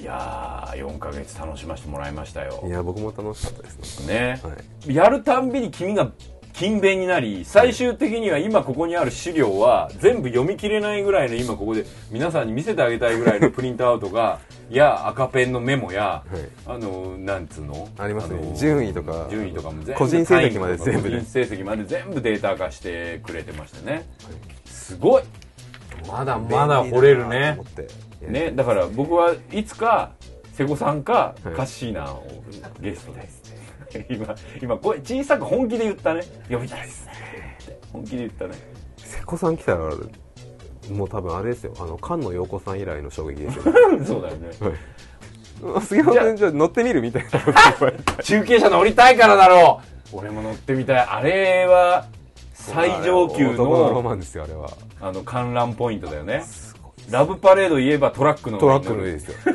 [0.00, 2.62] いやー4ヶ月楽しませてもらいましたよ。
[2.66, 4.14] いや僕も楽しかったですね。
[4.14, 4.50] ね、は
[4.86, 4.94] い。
[4.94, 6.10] やるたんびに君が
[6.58, 16.24] 勤勉になり最終的には今ここにある資料は全部読み切れないぐらいの今ここで皆さんに見せてあげたいぐらいの プリントアウトがや赤ペンのメモや、
[16.66, 17.88] あのなんつうの？
[17.96, 18.40] ありますね。
[18.40, 19.28] の順位とか。
[19.30, 24.04] 順位とかも全部個人成績まで全部個人成績まで全部データ化してくれてましたね。
[24.66, 25.22] すごい。
[26.08, 27.56] まだまだ掘れるね。
[28.20, 30.10] ねだから僕はいつか
[30.54, 31.54] 瀬古さんかはい。
[31.54, 32.26] カッシーナを
[32.80, 33.28] ゲストで
[34.08, 36.22] 今今これ小さく本気で言ったね。
[36.50, 37.06] 呼びたいです
[37.92, 38.54] 本気で言ったね。
[38.98, 39.90] 瀬古さん来たら
[40.90, 41.74] もう多分あれですよ。
[41.78, 43.64] あの菅野陽子さん以来の衝撃ですよ。
[44.04, 44.50] そうだよね。
[45.76, 48.22] あ杉山君じ乗ってみるみたいな。
[48.22, 49.80] 中継車乗りたいからだろ
[50.12, 50.16] う。
[50.18, 50.98] 俺も乗ってみたい。
[50.98, 52.06] あれは
[52.52, 54.70] 最上級男のロのマンですよあれは。
[55.00, 56.44] あの観覧ポイントだよね。
[57.10, 59.34] ラブパレード言えばトラックのトラックの上ですよ。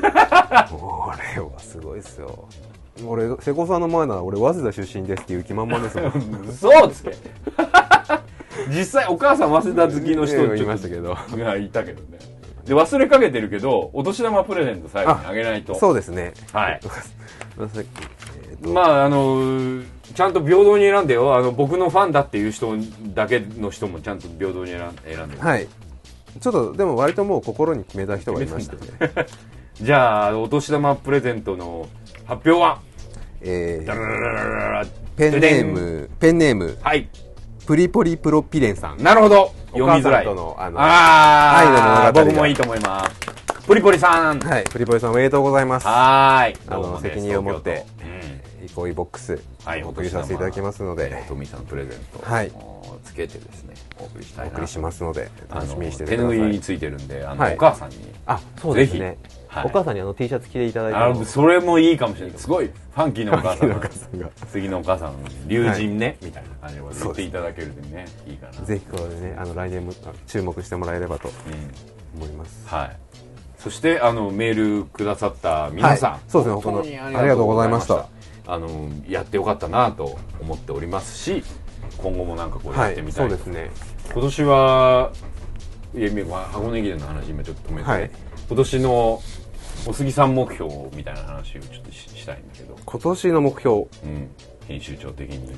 [0.70, 2.48] これはすごいですよ
[3.06, 6.48] 俺瀬古さんの前なら俺早稲田出身ですっていう気満々ですもん。
[6.48, 7.18] 嘘っつって
[8.70, 11.16] 実際お母さん早稲田好きの人いやいましたけど。
[11.30, 12.20] とがいたけどね
[12.66, 15.76] で忘れかけてるけどお年玉プレゼント最後にあげないと。
[15.76, 16.34] そうですね。
[16.54, 16.80] はい。
[18.62, 19.82] まああの
[20.16, 21.36] ちゃんと平等に選んでよ。
[21.36, 22.76] あの僕のファンだっていう人
[23.14, 25.68] だけの人もちゃんと平等に選ん選んではい。
[26.40, 29.26] ちょっとでも割ともう心に決めた人がいましてね。
[29.82, 31.88] じゃあお年玉プレゼントの
[32.26, 32.80] 発表は？
[33.42, 37.10] ペンネームペンネームはい
[37.68, 43.20] プリポリプロピレンさんなるほどお読みづらいあのあ僕もいいと思います
[43.68, 47.86] ポリポリさんはいプリポリさんおめでとうございますはーいあの責任を持って
[48.68, 59.18] 憩いボックスはいお送りさせていただきますのでトミーさんプレゼントはいをつけてですねお送りしたいなお送りしますので楽しみにしてください拭いについてるんでお母さんにあそうですね
[59.66, 62.38] お母さんにあの T シャツ着ていただいてあのそれもいいかもしれない。
[62.38, 62.66] すごい。
[62.68, 63.70] ファンキーなお母さん。
[63.70, 63.80] が。
[64.52, 65.14] 次のお母さん
[65.48, 68.66] 龍神ね、みたいな感じで言っていただけるとねいいかな。
[68.66, 72.22] ぜひこれねあの来年もあ注目してもらえればとうん。
[72.22, 72.68] 思います。
[72.68, 72.98] はい。
[73.58, 76.22] そしてあのメールくださった皆さん、はい。
[76.28, 76.62] そうですね。
[76.62, 78.08] 本当にありがとうございました。
[78.46, 81.44] あのやってよかったなと思っておりますし
[81.98, 82.94] 今後もなんかこうやはい。
[82.94, 83.72] ってみたい、そうですね。
[84.12, 85.12] 今年は
[85.96, 88.12] いや今箱根駅伝の話今ちょっと止めて、はい。
[88.50, 89.22] 今年の
[89.86, 93.76] お杉さん目標みたいな話をちょっとししたいんだけど、今年の目標。
[93.76, 94.30] うん、
[94.68, 95.54] 編集長的に。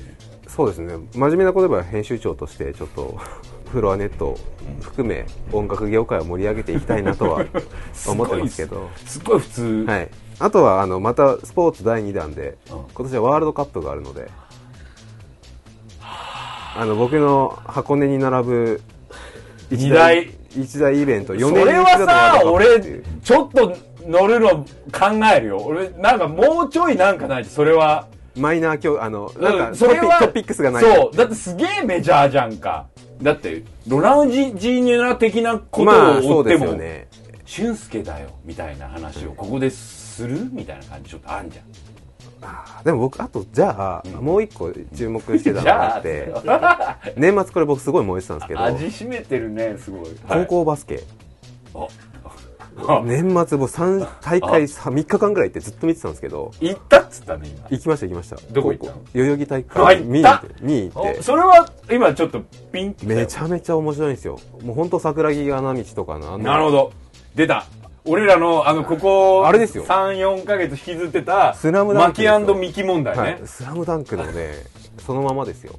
[0.48, 0.94] そうですね。
[1.14, 3.18] 真面目なこと言えば編集長としてちょっと
[3.70, 4.38] フロアネットを
[4.80, 7.44] 含め音楽業界を盛り上げていきたいなとは
[8.08, 8.88] 思ってますけど。
[9.04, 10.08] すっごい普通、はい。
[10.38, 12.84] あとはあのまたスポーツ第2弾でうん。
[12.94, 14.28] 今年はワールドカップがあるので。
[16.78, 18.82] あの僕の箱根に並ぶ
[19.70, 23.04] 二大一大イベント4そ年に一度のワーさルドカップっていう。
[23.04, 24.48] 俺ちょっと乗るの
[24.92, 25.58] 考えるよ。
[25.58, 28.06] 俺なんかもうちょいなんかないとそれは。
[28.36, 30.82] マイナー今日あのなんかうんそれはトピックスがない。
[30.84, 31.16] そう。
[31.16, 32.86] だってすげえメジャーじゃんか。
[33.22, 37.08] だってロナウジーニャ的なことまあそうでを追っても、すよね。
[37.46, 41.64] 俊介だよみたいな話をここでするみたいな感じちょっとあんじゃん。
[42.42, 44.12] あーでも僕あとじゃあ、うん。
[44.24, 46.32] もう一個注目してたのがあって
[47.16, 50.10] 年末これ僕すごい燃えてたんですけど味しめてるねすごい。
[50.28, 51.04] 高校バスケ、はい
[51.74, 51.86] あ
[53.04, 57.66] 年末僕3大会3日間ぐらい行ってずっと見てたんですけど行ったっつったね今。
[57.70, 58.36] 行きました行きました。
[58.52, 59.02] どこ行ったの？
[59.14, 61.18] 代々木体育あ館見に行行って見に行って。
[61.20, 64.38] おそれは今ちょっとピンってめちゃめちゃ面白いんですよ。
[64.62, 66.92] もう本当桜木花道とかのあのなるほど。
[67.34, 67.64] 出た。
[68.04, 69.84] 俺らのあのここあれですよ。
[69.84, 74.54] 34か月引きずってたスラムダンマキクミキ問題ね、はい、スラムダンクのね
[75.04, 75.74] そのままですよ。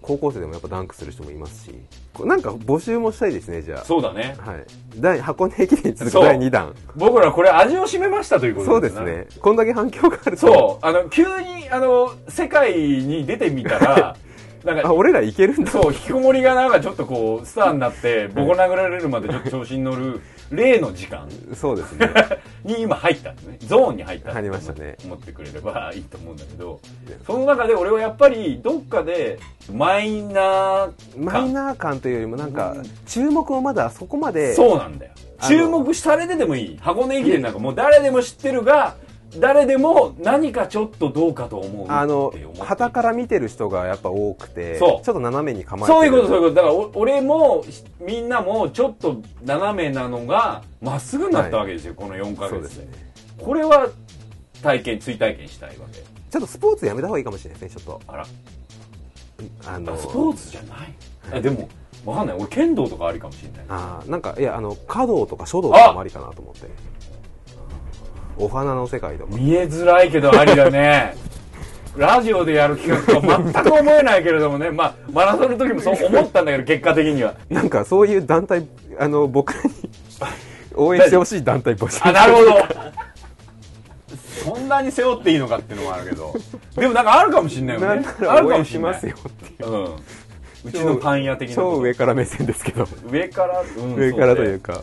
[0.00, 1.70] 高校生でもやっぱダンクする人もいますし。
[1.70, 1.76] こ
[2.24, 4.36] なんか募集もしたいですねじゃそうだね。
[4.46, 4.64] あはい。
[4.96, 6.74] 第箱根駅伝に続く第2弾。
[6.94, 9.26] 僕らこれ味を占めましたということそうですね。
[9.40, 10.46] こんだけ反響があると。
[10.46, 10.86] そう。
[10.86, 14.16] あの急にあの世界に出てみたら
[14.64, 15.70] なんかあ俺らいけるんだ。
[15.70, 20.20] そう引きこもりがなんかちょっとこうスターになってボコ殴られるまでちょっと調子に乗る
[20.50, 21.28] 例の時間。
[21.54, 22.10] そうですね。
[22.64, 23.58] に今入ったんですね。
[23.60, 26.80] ゾーンに入った入りましたね思ってくれればいいと思うんだけど
[27.26, 29.38] その中で俺はやっぱりどっかで
[29.72, 31.24] マイナー感。
[31.24, 32.76] マイナー感というよりもなんか
[33.06, 35.12] 注目をまだそこまでそうなんだよ。
[35.46, 36.78] 注目されてでもいい。
[36.80, 38.96] 箱根駅伝なんかもう誰でも知ってるが
[39.38, 45.04] 誰でも何かちょっとどうかと思うあの旗から見てる人がやっぱ多くてそう。
[45.04, 46.54] ちょっと斜めに構えてそういうことそういううこと。
[46.54, 47.64] だからお俺も
[48.00, 52.88] みんなもちょっと斜めなのがまっすぐになったわけですよ、この4ヶ月でそうですね。
[53.38, 53.88] これは
[54.62, 55.98] 体験追体験したいわけ。
[56.00, 58.24] ちょっとスポーツやめた方がいいかもしれないですねちょっあら。
[58.24, 58.30] と
[59.70, 60.94] あのあスポーツじゃない。
[61.32, 61.68] あでも
[62.04, 62.36] わかんない。
[62.36, 63.64] 俺剣道とかありかもしれない。
[63.68, 66.68] あーなんかいやあの華道とか書道とかもありかなと思って
[68.38, 69.36] お花の世界とか。
[69.36, 71.14] 見えづらいけどありだね。
[71.96, 74.70] ラジオでやる企画とは全く思えないけれどもね。
[74.70, 77.34] まあマラソンの時もそう思ったんだけど結果的には。
[77.48, 78.66] なんかそういう団体
[78.98, 79.74] あの僕らに
[80.74, 82.00] 応援してほしい団体募集。
[82.02, 82.52] あなるほど。
[84.44, 86.34] そんなに背負っていいのかっていうのもあるけど。
[86.76, 88.04] でもなんかあるかもしんないよね。
[88.28, 89.70] あるかもしんないしますよっていう。
[89.70, 89.84] うん。
[90.64, 92.86] うちのパン屋的な超上から目線ですけど。
[93.10, 93.94] 上から、うん。
[93.94, 94.82] 上からとそいうか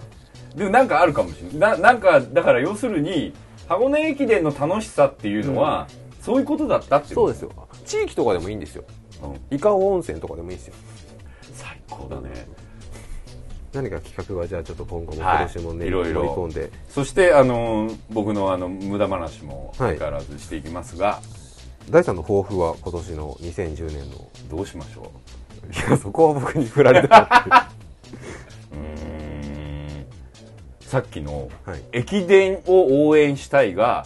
[0.55, 1.71] でもなんかあるかもしれない。
[1.71, 3.33] ななんかだから要するに
[3.67, 5.87] 箱根駅伝の楽しさっていうのは、
[6.21, 7.51] そういうことだったっていうそうですよ。
[7.85, 8.83] 地域とかでもいいんですよ。
[9.23, 9.55] うん。
[9.55, 10.75] 伊香保温泉とかでもいいですよ。
[11.53, 12.47] 最高だね。
[13.73, 15.37] 何か企画はじゃあちょっと今後もはい。
[15.37, 16.21] 今年もね、いろいろ。
[16.23, 16.71] 盛り込んで。
[16.89, 19.97] そしてあの僕のあの無駄話もはい。
[19.97, 21.19] 相変わらずしていきますが、
[21.89, 24.29] 大さんの抱負は今年の2010年の。
[24.49, 25.11] どうしましょ
[25.87, 28.77] いやそこは僕に振られてたっていう
[29.12, 29.12] ん
[30.93, 31.81] さっきのはい。
[31.91, 34.05] 駅伝を応援したいが、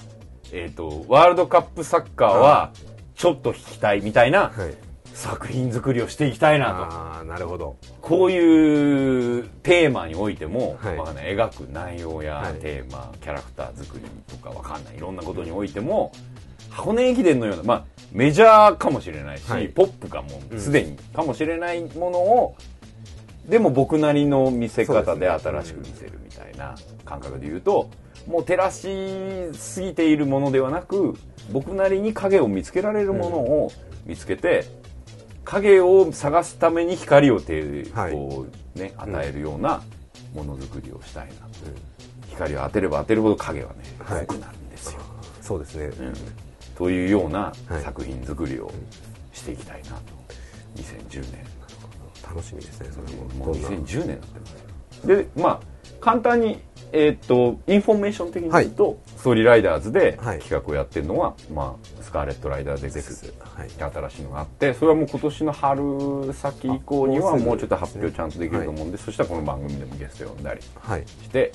[0.54, 2.72] えー、とワールドカップサッカーは
[3.14, 4.74] ちょっと引きたいみたいなはい。
[5.14, 6.72] 作品作りをしていきたいなと。
[6.72, 7.76] ああなるほど。
[8.02, 10.96] こういうテーマにおいても、はい。
[10.96, 11.36] わかんない。
[11.36, 12.54] 描く内容やはい。
[12.62, 14.96] テーマ、キャラクター作りとかわかんない。
[14.96, 16.14] いろんなことにおいても
[16.70, 19.68] 箱根駅伝のような、まあ、メジャーかもしれないし、はい。
[19.68, 22.56] ポップかもすでにかもしれないものを、
[23.48, 26.76] でも僕なりの見せ方で新しく見せるみたいな
[27.06, 27.90] 感覚で言うと
[28.28, 28.88] もう照らし
[29.54, 31.18] すぎているものではなく
[31.52, 33.72] 僕なりに影を見つけられるものを
[34.06, 34.66] 見つけて、
[35.44, 38.12] 影を探すために光をて、はい。
[38.14, 38.46] こ
[38.76, 39.82] うね、与えるような
[40.34, 41.34] ものづくりをしたいな。
[41.34, 41.40] と、
[42.30, 44.28] 光を当てれば当てるほど影はねはい。
[44.28, 45.00] 濃くなるんですよ、
[45.42, 46.14] そうですね、うん。
[46.76, 47.82] というようなはい。
[47.82, 48.72] 作品作りを
[49.34, 50.18] していきたいなと。
[50.76, 51.46] 2010年
[52.30, 53.24] 楽しみですねそれも。
[53.46, 55.60] もうどんな？2010年だってでまあ
[56.00, 56.60] 簡単に
[56.94, 60.40] えーっとインフォメーション的に言うと、ストーリーライダーズではい。
[60.40, 63.70] 企画をやってるのは、まあ、スカーレット・ライダーゼックスはい。
[63.70, 71.04] 新しいのがあってそれはもう今年の春先以降にはあもうちょっと発表ちゃんとできると思うんで、そしたらこの番組でもゲスト呼んだりはい。
[71.08, 71.52] して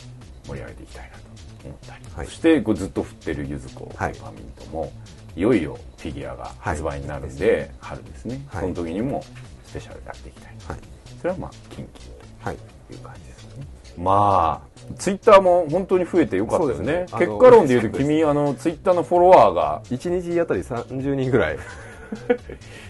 [0.46, 1.22] 盛り上げていきたいなと
[1.64, 2.26] 思ったり、はい。
[2.26, 4.12] そしてこうずっと振ってるゆず子フはい。
[4.12, 4.92] ァミントも
[5.34, 8.60] いよいよフィギュアが発売になるんで、春ですね、はい。
[8.62, 9.24] その時にも
[9.72, 10.54] スペシャルやっていきたい。
[10.68, 10.78] はい。
[11.18, 11.90] それはまあ近々
[12.44, 12.56] はい
[12.88, 13.66] という感じですよね。
[13.96, 16.92] まあツイッターも本当に増えてよかったですね。
[16.92, 17.06] ね。
[17.12, 21.58] 結果論でいうと君あのツイッターのフォロワーが1日あたり30人ぐらい。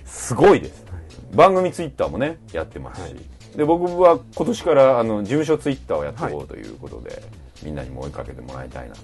[0.04, 0.84] すごいです、
[1.32, 3.56] 番組ツイッターもねやってますし、はい。
[3.56, 7.22] で僕は今年からあの事務所ツイッターをやっていこうということで、
[7.62, 9.00] みんなにも追いかけてもらいたいなと。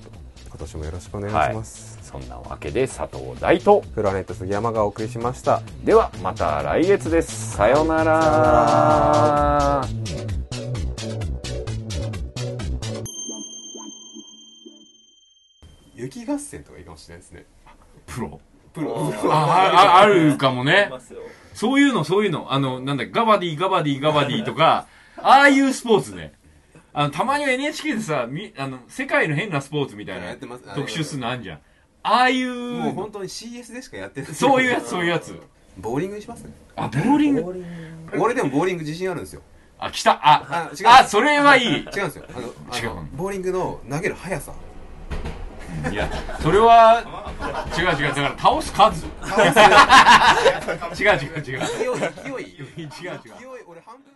[0.49, 5.61] 今年もよろしくお願いします、そんなわけで佐藤大とプラネット杉山がお送りしました。
[5.85, 7.55] ではまた来月です。
[7.55, 9.85] さようなら。
[15.95, 17.45] 雪合戦とかいいかもしれないですね。
[18.07, 18.41] プロ？
[18.73, 19.13] プロ。
[19.25, 20.91] あああるかもね。
[21.53, 22.55] そういうのそういうの。
[22.55, 24.87] あのなんだガバディガバディガバディとか
[25.21, 26.33] ああいうスポーツね。
[26.95, 30.65] あのたまに NHK でさみあの世界の変なスポーツみたいなやってます。
[30.75, 31.61] 特集するのあんじゃん
[32.03, 34.35] ああいうもう本当に CS でしかやってない。
[34.35, 35.39] そういうやつそういうやつ。
[35.77, 36.53] ボーリングにしますね。
[36.77, 37.65] あボーリング？
[38.19, 39.43] 俺でもボーリング自信あるんですよ。
[39.79, 40.13] あ来た。
[40.13, 41.67] ああ違うあそれはいい。
[41.67, 42.25] 違うんですよ。
[42.35, 42.95] あのあ違う。
[42.95, 44.53] のボーリングの投げる速さ。
[45.93, 46.09] いや
[46.41, 47.05] それは
[47.79, 48.15] 違う違う。
[48.15, 49.07] だから倒す数。
[51.01, 51.43] 違う違う違う。
[51.43, 51.61] 勢い
[52.27, 52.83] 勢い。
[52.83, 53.21] 違う違う。
[53.39, 54.03] 勢い俺半分